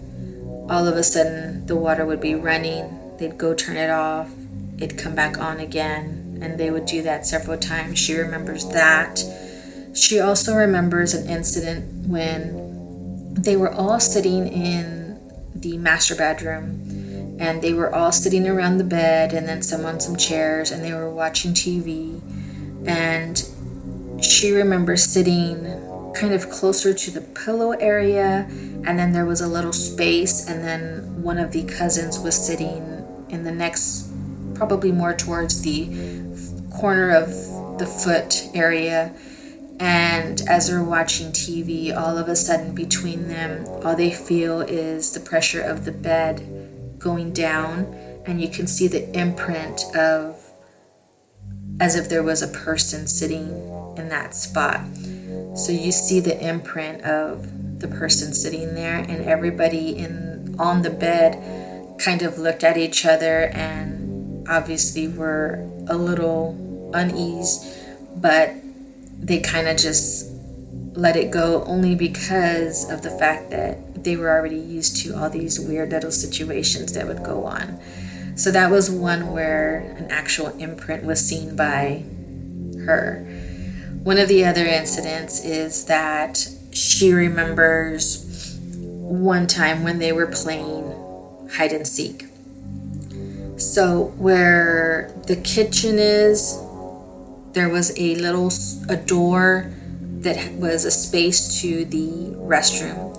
All 0.69 0.87
of 0.87 0.95
a 0.95 1.03
sudden, 1.03 1.65
the 1.65 1.75
water 1.75 2.05
would 2.05 2.21
be 2.21 2.35
running. 2.35 3.17
They'd 3.17 3.37
go 3.37 3.53
turn 3.53 3.75
it 3.75 3.89
off. 3.89 4.31
It'd 4.77 4.97
come 4.97 5.15
back 5.15 5.37
on 5.37 5.59
again, 5.59 6.39
and 6.41 6.59
they 6.59 6.71
would 6.71 6.85
do 6.85 7.01
that 7.03 7.25
several 7.25 7.57
times. 7.57 7.99
She 7.99 8.15
remembers 8.15 8.67
that 8.69 9.23
she 9.93 10.19
also 10.19 10.55
remembers 10.55 11.13
an 11.13 11.29
incident 11.29 12.07
when 12.07 13.33
they 13.33 13.55
were 13.55 13.71
all 13.71 13.99
sitting 13.99 14.47
in 14.47 15.19
the 15.55 15.77
master 15.77 16.15
bedroom 16.15 17.37
and 17.39 17.61
they 17.61 17.73
were 17.73 17.93
all 17.93 18.11
sitting 18.11 18.47
around 18.47 18.77
the 18.77 18.83
bed 18.83 19.33
and 19.33 19.47
then 19.47 19.61
some 19.61 19.85
on 19.85 19.99
some 19.99 20.15
chairs 20.15 20.71
and 20.71 20.83
they 20.83 20.93
were 20.93 21.09
watching 21.09 21.51
TV. 21.53 22.21
And 22.87 23.43
she 24.23 24.51
remembers 24.51 25.03
sitting 25.03 25.63
kind 26.13 26.33
of 26.33 26.49
closer 26.49 26.93
to 26.93 27.11
the 27.11 27.21
pillow 27.21 27.71
area, 27.71 28.47
and 28.85 28.99
then 28.99 29.11
there 29.11 29.25
was 29.25 29.41
a 29.41 29.47
little 29.47 29.73
space, 29.73 30.47
and 30.47 30.63
then 30.63 31.21
one 31.21 31.37
of 31.37 31.51
the 31.51 31.63
cousins 31.63 32.19
was 32.19 32.35
sitting 32.35 32.83
in 33.29 33.43
the 33.43 33.51
next, 33.51 34.09
probably 34.55 34.91
more 34.91 35.13
towards 35.13 35.61
the 35.61 35.87
corner 36.77 37.09
of 37.09 37.29
the 37.79 37.85
foot 37.85 38.47
area. 38.53 39.13
And 39.79 40.41
as 40.47 40.67
they're 40.67 40.83
watching 40.83 41.31
TV, 41.31 41.95
all 41.95 42.17
of 42.17 42.27
a 42.27 42.35
sudden 42.35 42.73
between 42.73 43.27
them, 43.27 43.65
all 43.83 43.95
they 43.95 44.11
feel 44.11 44.61
is 44.61 45.11
the 45.11 45.19
pressure 45.19 45.61
of 45.61 45.85
the 45.85 45.91
bed 45.91 46.97
going 46.99 47.33
down, 47.33 47.93
and 48.25 48.41
you 48.41 48.47
can 48.47 48.67
see 48.67 48.87
the 48.87 49.09
imprint 49.17 49.83
of 49.95 50.39
as 51.79 51.95
if 51.95 52.07
there 52.07 52.23
was 52.23 52.41
a 52.41 52.47
person 52.47 53.07
sitting 53.07 53.49
in 53.97 54.09
that 54.09 54.35
spot. 54.35 54.79
So 55.55 55.71
you 55.71 55.91
see 55.91 56.19
the 56.19 56.39
imprint 56.39 57.01
of 57.03 57.79
the 57.79 57.87
person 57.87 58.33
sitting 58.33 58.75
there, 58.75 58.97
and 58.97 59.25
everybody 59.25 59.97
in 59.97 60.55
on 60.59 60.83
the 60.83 60.89
bed 60.89 61.97
kind 61.99 62.21
of 62.21 62.37
looked 62.37 62.63
at 62.63 62.77
each 62.77 63.05
other 63.05 63.45
and 63.47 64.47
obviously 64.47 65.07
were 65.07 65.67
a 65.87 65.95
little 65.95 66.91
uneasy, 66.93 67.67
but 68.15 68.53
they 69.19 69.39
kind 69.39 69.67
of 69.67 69.77
just 69.77 70.29
let 70.95 71.15
it 71.15 71.31
go 71.31 71.63
only 71.65 71.95
because 71.95 72.89
of 72.89 73.01
the 73.01 73.09
fact 73.09 73.49
that 73.49 74.03
they 74.03 74.15
were 74.15 74.29
already 74.29 74.59
used 74.59 74.97
to 74.97 75.15
all 75.15 75.29
these 75.29 75.59
weird 75.59 75.89
little 75.89 76.11
situations 76.11 76.93
that 76.93 77.07
would 77.07 77.23
go 77.23 77.45
on. 77.45 77.79
So 78.35 78.51
that 78.51 78.71
was 78.71 78.89
one 78.89 79.31
where 79.31 79.95
an 79.97 80.11
actual 80.11 80.49
imprint 80.57 81.03
was 81.03 81.19
seen 81.19 81.55
by 81.55 82.03
her. 82.85 83.23
One 84.03 84.17
of 84.17 84.27
the 84.27 84.43
other 84.45 84.65
incidents 84.65 85.43
is 85.45 85.85
that 85.85 86.47
she 86.71 87.13
remembers 87.13 88.57
one 88.79 89.47
time 89.47 89.83
when 89.83 89.99
they 89.99 90.11
were 90.11 90.27
playing 90.27 90.91
hide 91.51 91.71
and 91.71 91.87
seek. 91.87 92.25
So 93.57 94.13
where 94.17 95.13
the 95.27 95.35
kitchen 95.37 95.99
is, 95.99 96.59
there 97.53 97.69
was 97.69 97.97
a 97.97 98.15
little 98.15 98.51
a 98.89 98.97
door 98.97 99.71
that 100.21 100.53
was 100.53 100.85
a 100.85 100.91
space 100.91 101.61
to 101.61 101.85
the 101.85 102.33
restroom. 102.37 103.11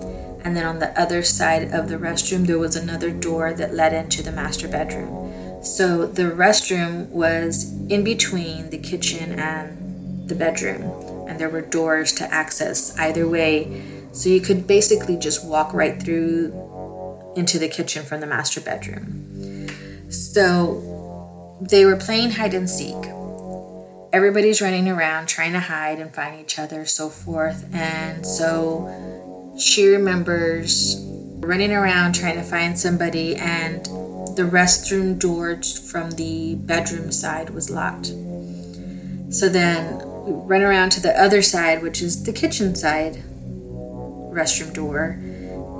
And 0.43 0.55
then 0.55 0.65
on 0.65 0.79
the 0.79 0.99
other 0.99 1.23
side 1.23 1.73
of 1.73 1.89
the 1.89 1.95
restroom 1.95 2.45
there 2.45 2.59
was 2.59 2.75
another 2.75 3.11
door 3.11 3.53
that 3.53 3.73
led 3.73 3.93
into 3.93 4.21
the 4.21 4.31
master 4.31 4.67
bedroom. 4.67 5.63
So 5.63 6.05
the 6.05 6.23
restroom 6.23 7.09
was 7.09 7.71
in 7.89 8.03
between 8.03 8.69
the 8.69 8.77
kitchen 8.77 9.39
and 9.39 10.27
the 10.29 10.35
bedroom. 10.35 11.27
And 11.27 11.39
there 11.39 11.49
were 11.49 11.61
doors 11.61 12.11
to 12.13 12.31
access 12.31 12.97
either 12.99 13.27
way. 13.27 13.83
So 14.11 14.29
you 14.29 14.41
could 14.41 14.67
basically 14.67 15.17
just 15.17 15.43
walk 15.45 15.73
right 15.73 16.01
through 16.01 16.53
into 17.35 17.57
the 17.57 17.67
kitchen 17.67 18.03
from 18.05 18.21
the 18.21 18.27
master 18.27 18.61
bedroom. 18.61 19.67
So 20.09 21.57
they 21.61 21.85
were 21.85 21.95
playing 21.95 22.31
hide 22.31 22.53
and 22.53 22.69
seek 22.69 22.95
everybody's 24.15 24.61
running 24.61 24.87
around 24.87 25.27
trying 25.27 25.53
to 25.53 25.59
hide 25.59 25.99
and 25.99 26.13
find 26.13 26.39
each 26.39 26.57
other 26.57 26.85
so 26.85 27.09
forth 27.09 27.59
and 27.73 28.25
so 28.25 28.87
she 29.57 29.87
remembers 29.87 30.97
running 31.39 31.71
around 31.71 32.13
trying 32.13 32.35
to 32.35 32.43
find 32.43 32.77
somebody, 32.77 33.35
and 33.35 33.85
the 34.35 34.43
restroom 34.43 35.17
door 35.17 35.61
from 35.63 36.11
the 36.11 36.55
bedroom 36.55 37.11
side 37.11 37.51
was 37.51 37.69
locked. 37.69 38.07
So 39.33 39.49
then 39.49 39.99
we 40.25 40.33
run 40.33 40.61
around 40.61 40.91
to 40.91 41.01
the 41.01 41.19
other 41.19 41.41
side, 41.41 41.81
which 41.81 42.01
is 42.01 42.23
the 42.23 42.33
kitchen 42.33 42.75
side 42.75 43.23
restroom 44.33 44.73
door, 44.73 45.19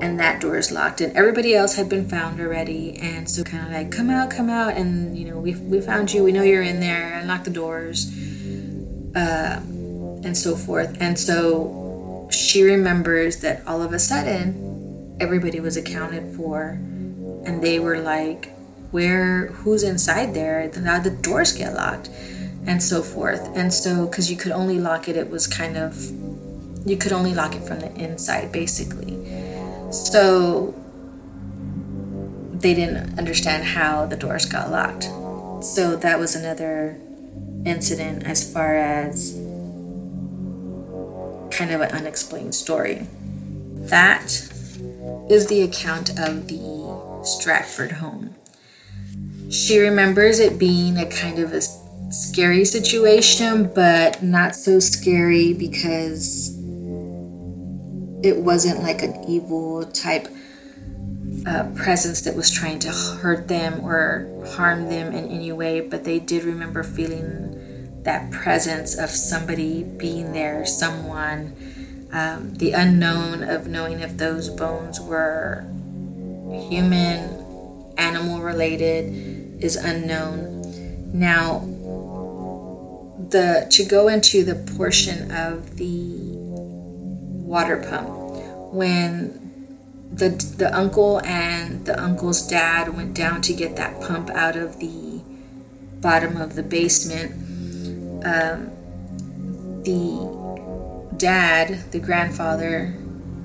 and 0.01 0.19
that 0.19 0.39
door 0.39 0.57
is 0.57 0.71
locked. 0.71 1.01
And 1.01 1.15
everybody 1.17 1.55
else 1.55 1.75
had 1.75 1.89
been 1.89 2.07
found 2.07 2.39
already, 2.39 2.97
and 2.97 3.29
so 3.29 3.43
kind 3.43 3.65
of 3.65 3.73
like, 3.73 3.91
come 3.91 4.09
out, 4.09 4.29
come 4.29 4.49
out, 4.49 4.75
and 4.75 5.17
you 5.17 5.25
know, 5.25 5.39
we, 5.39 5.55
we 5.55 5.81
found 5.81 6.13
you, 6.13 6.23
we 6.23 6.31
know 6.31 6.43
you're 6.43 6.63
in 6.63 6.79
there, 6.79 7.13
unlock 7.19 7.43
the 7.43 7.49
doors, 7.49 8.11
uh, 9.15 9.59
and 10.23 10.37
so 10.37 10.55
forth. 10.55 10.97
And 10.99 11.17
so 11.17 12.27
she 12.31 12.63
remembers 12.63 13.37
that 13.37 13.65
all 13.67 13.81
of 13.81 13.93
a 13.93 13.99
sudden 13.99 15.17
everybody 15.19 15.59
was 15.59 15.77
accounted 15.77 16.35
for 16.35 16.79
and 17.45 17.63
they 17.63 17.79
were 17.79 17.99
like 17.99 18.51
where 18.91 19.47
who's 19.47 19.83
inside 19.83 20.33
there? 20.33 20.71
Now 20.77 20.99
the 20.99 21.09
doors 21.09 21.51
get 21.51 21.73
locked 21.73 22.09
and 22.65 22.81
so 22.81 23.01
forth. 23.01 23.41
And 23.55 23.73
so 23.73 24.05
because 24.07 24.31
you 24.31 24.37
could 24.37 24.51
only 24.51 24.79
lock 24.79 25.07
it 25.07 25.15
it 25.15 25.29
was 25.29 25.47
kind 25.47 25.77
of 25.77 25.95
you 26.87 26.97
could 26.97 27.11
only 27.11 27.33
lock 27.33 27.55
it 27.55 27.63
from 27.63 27.79
the 27.79 27.93
inside 27.95 28.51
basically. 28.51 29.15
So 29.91 30.73
they 32.53 32.73
didn't 32.73 33.17
understand 33.17 33.63
how 33.63 34.05
the 34.05 34.15
doors 34.15 34.45
got 34.45 34.71
locked. 34.71 35.03
So 35.63 35.95
that 35.95 36.19
was 36.19 36.35
another 36.35 36.99
incident 37.65 38.23
as 38.23 38.51
far 38.51 38.75
as 38.75 39.33
kind 41.51 41.71
of 41.71 41.81
an 41.81 41.91
unexplained 41.91 42.53
story. 42.53 43.07
That 43.89 44.25
is 45.29 45.47
the 45.47 45.61
account 45.61 46.11
of 46.19 46.47
the 46.47 47.21
Stratford 47.23 47.93
home. 47.93 48.35
She 49.49 49.79
remembers 49.79 50.39
it 50.39 50.59
being 50.59 50.97
a 50.97 51.05
kind 51.05 51.39
of 51.39 51.53
a 51.53 51.61
scary 52.11 52.65
situation, 52.65 53.71
but 53.73 54.21
not 54.23 54.55
so 54.55 54.79
scary 54.79 55.53
because 55.53 56.55
it 58.23 58.37
wasn't 58.37 58.81
like 58.81 59.03
an 59.03 59.23
evil 59.27 59.85
type 59.85 60.27
uh, 61.47 61.63
presence 61.75 62.21
that 62.21 62.35
was 62.35 62.49
trying 62.49 62.79
to 62.79 62.89
hurt 62.89 63.47
them 63.47 63.85
or 63.85 64.27
harm 64.55 64.89
them 64.89 65.13
in 65.13 65.29
any 65.29 65.51
way, 65.51 65.79
but 65.79 66.03
they 66.03 66.19
did 66.19 66.43
remember 66.43 66.83
feeling 66.83 68.01
that 68.03 68.31
presence 68.31 68.97
of 68.97 69.09
somebody 69.09 69.83
being 69.83 70.33
there, 70.33 70.65
someone, 70.65 71.55
um, 72.11 72.53
the 72.55 72.71
unknown 72.71 73.43
of 73.43 73.67
knowing 73.67 73.99
if 73.99 74.17
those 74.17 74.49
bones 74.49 74.99
were 74.99 75.65
human, 76.69 77.93
animal 77.97 78.41
related 78.41 79.61
is 79.63 79.75
unknown. 79.75 80.61
Now, 81.13 81.59
the 83.29 83.67
to 83.71 83.85
go 83.85 84.07
into 84.07 84.43
the 84.43 84.55
portion 84.75 85.31
of 85.31 85.77
the 85.77 86.11
water 87.45 87.77
pump 87.77 88.09
when 88.73 89.44
the 90.15 90.29
the 90.57 90.75
uncle 90.75 91.21
and 91.25 91.85
the 91.85 92.01
uncle's 92.01 92.47
dad 92.47 92.95
went 92.95 93.13
down 93.13 93.41
to 93.41 93.53
get 93.53 93.75
that 93.75 94.01
pump 94.01 94.29
out 94.29 94.55
of 94.55 94.79
the 94.79 95.21
bottom 96.01 96.37
of 96.37 96.55
the 96.55 96.63
basement 96.63 97.31
um, 98.25 98.71
the 99.83 101.15
dad, 101.17 101.91
the 101.91 101.99
grandfather, 101.99 102.95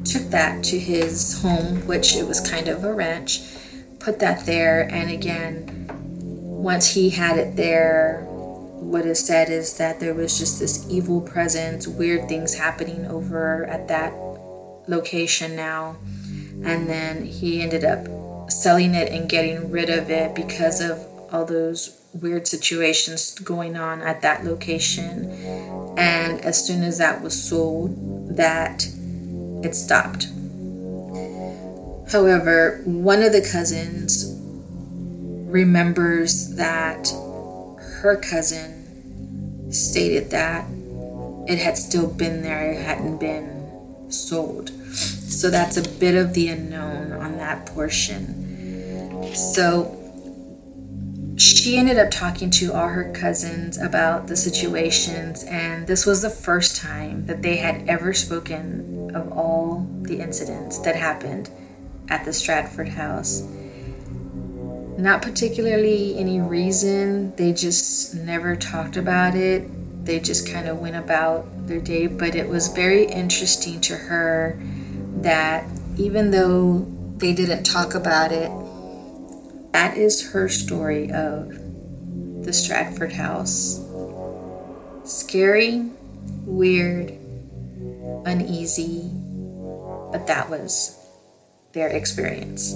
took 0.04 0.22
that 0.30 0.64
to 0.64 0.78
his 0.78 1.42
home, 1.42 1.86
which 1.86 2.16
it 2.16 2.26
was 2.26 2.40
kind 2.40 2.66
of 2.66 2.82
a 2.82 2.92
ranch, 2.92 3.42
put 3.98 4.18
that 4.20 4.46
there, 4.46 4.88
and 4.90 5.10
again, 5.10 5.86
once 5.90 6.94
he 6.94 7.10
had 7.10 7.38
it 7.38 7.56
there, 7.56 8.24
what 8.26 9.04
is 9.04 9.24
said 9.24 9.50
is 9.50 9.76
that 9.76 10.00
there 10.00 10.14
was 10.14 10.38
just 10.38 10.58
this 10.58 10.86
evil 10.88 11.20
presence, 11.20 11.86
weird 11.86 12.28
things 12.28 12.54
happening 12.54 13.06
over 13.06 13.66
at 13.66 13.86
that 13.88 14.12
location 14.88 15.54
now. 15.54 15.96
And 16.64 16.88
then 16.88 17.24
he 17.24 17.62
ended 17.62 17.84
up 17.84 18.50
selling 18.50 18.94
it 18.94 19.10
and 19.12 19.28
getting 19.28 19.70
rid 19.70 19.88
of 19.90 20.10
it 20.10 20.34
because 20.34 20.80
of 20.80 21.06
all 21.32 21.44
those 21.44 22.00
weird 22.12 22.46
situations 22.48 23.38
going 23.38 23.76
on 23.76 24.02
at 24.02 24.22
that 24.22 24.44
location. 24.44 25.30
And 25.96 26.40
as 26.40 26.64
soon 26.66 26.82
as 26.82 26.98
that 26.98 27.22
was 27.22 27.40
sold, 27.40 28.36
that 28.36 28.86
it 29.62 29.74
stopped. 29.74 30.26
However, 32.10 32.82
one 32.84 33.22
of 33.22 33.32
the 33.32 33.48
cousins 33.52 34.36
remembers 35.46 36.56
that 36.56 37.08
her 38.00 38.16
cousin 38.16 39.72
stated 39.72 40.30
that 40.30 40.66
it 41.46 41.58
had 41.58 41.76
still 41.76 42.08
been 42.08 42.42
there, 42.42 42.72
it 42.72 42.80
hadn't 42.80 43.18
been 43.18 44.10
sold. 44.10 44.70
So 45.40 45.48
that's 45.48 45.78
a 45.78 45.88
bit 45.88 46.16
of 46.16 46.34
the 46.34 46.48
unknown 46.48 47.12
on 47.12 47.38
that 47.38 47.64
portion. 47.64 49.32
So 49.34 49.96
she 51.38 51.78
ended 51.78 51.98
up 51.98 52.10
talking 52.10 52.50
to 52.50 52.74
all 52.74 52.88
her 52.88 53.10
cousins 53.14 53.78
about 53.78 54.26
the 54.26 54.36
situations, 54.36 55.42
and 55.44 55.86
this 55.86 56.04
was 56.04 56.20
the 56.20 56.28
first 56.28 56.76
time 56.76 57.24
that 57.24 57.40
they 57.40 57.56
had 57.56 57.88
ever 57.88 58.12
spoken 58.12 59.16
of 59.16 59.32
all 59.32 59.88
the 60.02 60.20
incidents 60.20 60.76
that 60.80 60.94
happened 60.94 61.48
at 62.10 62.26
the 62.26 62.34
Stratford 62.34 62.90
house. 62.90 63.40
Not 64.98 65.22
particularly 65.22 66.18
any 66.18 66.38
reason, 66.42 67.34
they 67.36 67.54
just 67.54 68.14
never 68.14 68.56
talked 68.56 68.98
about 68.98 69.34
it. 69.34 69.64
they 70.04 70.20
just 70.20 70.46
kind 70.46 70.68
of 70.68 70.78
went 70.78 70.96
about 70.96 71.46
their 71.66 71.80
day. 71.80 72.06
But 72.06 72.34
it 72.34 72.48
was 72.48 72.68
very 72.68 73.04
interesting 73.04 73.80
to 73.82 73.96
her 73.96 74.58
that 75.22 75.64
even 75.96 76.30
though 76.30 76.86
they 77.18 77.34
didn't 77.34 77.64
talk 77.64 77.94
about 77.94 78.32
it, 78.32 78.50
that 79.72 79.96
is 79.96 80.32
her 80.32 80.48
story 80.48 81.10
of 81.12 81.52
the 82.44 82.52
Stratford 82.52 83.12
house. 83.12 83.84
Scary, 85.04 85.90
weird, 86.44 87.12
uneasy, 88.24 89.10
but 90.12 90.26
that 90.26 90.48
was 90.48 90.96
their 91.72 91.88
experience. 91.88 92.74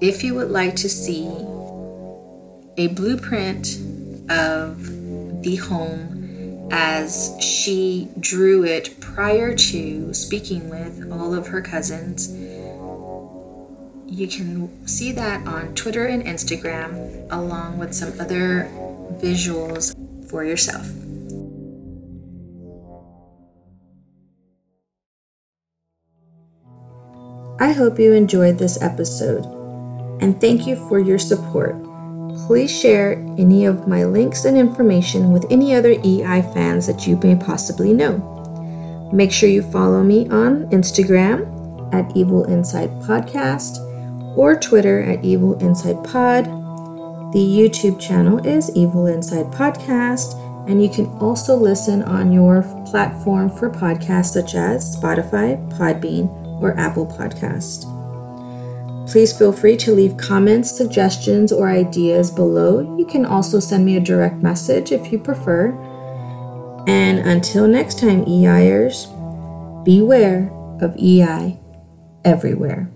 If 0.00 0.24
you 0.24 0.34
would 0.34 0.50
like 0.50 0.76
to 0.76 0.88
see 0.88 1.28
a 2.76 2.88
blueprint 2.88 3.76
of 4.30 5.42
the 5.42 5.56
home 5.56 6.19
as 6.70 7.36
she 7.40 8.08
drew 8.18 8.64
it 8.64 9.00
prior 9.00 9.54
to 9.54 10.14
speaking 10.14 10.68
with 10.68 11.10
all 11.12 11.34
of 11.34 11.48
her 11.48 11.60
cousins, 11.60 12.30
you 14.06 14.26
can 14.26 14.86
see 14.86 15.12
that 15.12 15.46
on 15.46 15.74
Twitter 15.74 16.06
and 16.06 16.24
Instagram, 16.24 17.26
along 17.30 17.78
with 17.78 17.94
some 17.94 18.18
other 18.20 18.68
visuals 19.20 19.94
for 20.28 20.44
yourself. 20.44 20.86
I 27.60 27.72
hope 27.72 27.98
you 27.98 28.14
enjoyed 28.14 28.58
this 28.58 28.80
episode 28.80 29.44
and 30.22 30.40
thank 30.40 30.66
you 30.66 30.76
for 30.88 30.98
your 30.98 31.18
support. 31.18 31.89
Please 32.46 32.70
share 32.70 33.12
any 33.38 33.64
of 33.64 33.86
my 33.86 34.04
links 34.04 34.44
and 34.44 34.56
information 34.56 35.32
with 35.32 35.46
any 35.50 35.74
other 35.74 35.92
EI 35.92 36.42
fans 36.54 36.86
that 36.86 37.06
you 37.06 37.16
may 37.16 37.36
possibly 37.36 37.92
know. 37.92 39.10
Make 39.12 39.32
sure 39.32 39.48
you 39.48 39.62
follow 39.62 40.02
me 40.02 40.28
on 40.28 40.66
Instagram 40.70 41.46
at 41.92 42.16
Evil 42.16 42.44
Inside 42.44 42.90
Podcast 43.02 43.78
or 44.36 44.58
Twitter 44.58 45.02
at 45.02 45.24
Evil 45.24 45.58
Inside 45.58 46.02
Pod. 46.04 46.44
The 47.32 47.38
YouTube 47.38 48.00
channel 48.00 48.44
is 48.46 48.74
Evil 48.76 49.06
Inside 49.06 49.46
Podcast, 49.46 50.34
and 50.68 50.82
you 50.82 50.88
can 50.88 51.06
also 51.18 51.56
listen 51.56 52.02
on 52.02 52.32
your 52.32 52.62
platform 52.86 53.50
for 53.50 53.70
podcasts 53.70 54.32
such 54.32 54.54
as 54.54 54.96
Spotify, 54.96 55.56
Podbean, 55.76 56.28
or 56.60 56.78
Apple 56.78 57.06
Podcast. 57.06 57.99
Please 59.10 59.36
feel 59.36 59.52
free 59.52 59.76
to 59.76 59.92
leave 59.92 60.16
comments, 60.16 60.70
suggestions, 60.70 61.50
or 61.50 61.68
ideas 61.68 62.30
below. 62.30 62.96
You 62.96 63.04
can 63.04 63.26
also 63.26 63.58
send 63.58 63.84
me 63.84 63.96
a 63.96 64.00
direct 64.00 64.36
message 64.36 64.92
if 64.92 65.10
you 65.10 65.18
prefer. 65.18 65.72
And 66.86 67.18
until 67.18 67.66
next 67.66 67.98
time, 67.98 68.24
EIers, 68.24 69.08
beware 69.84 70.48
of 70.80 70.96
EI 70.96 71.58
everywhere. 72.24 72.88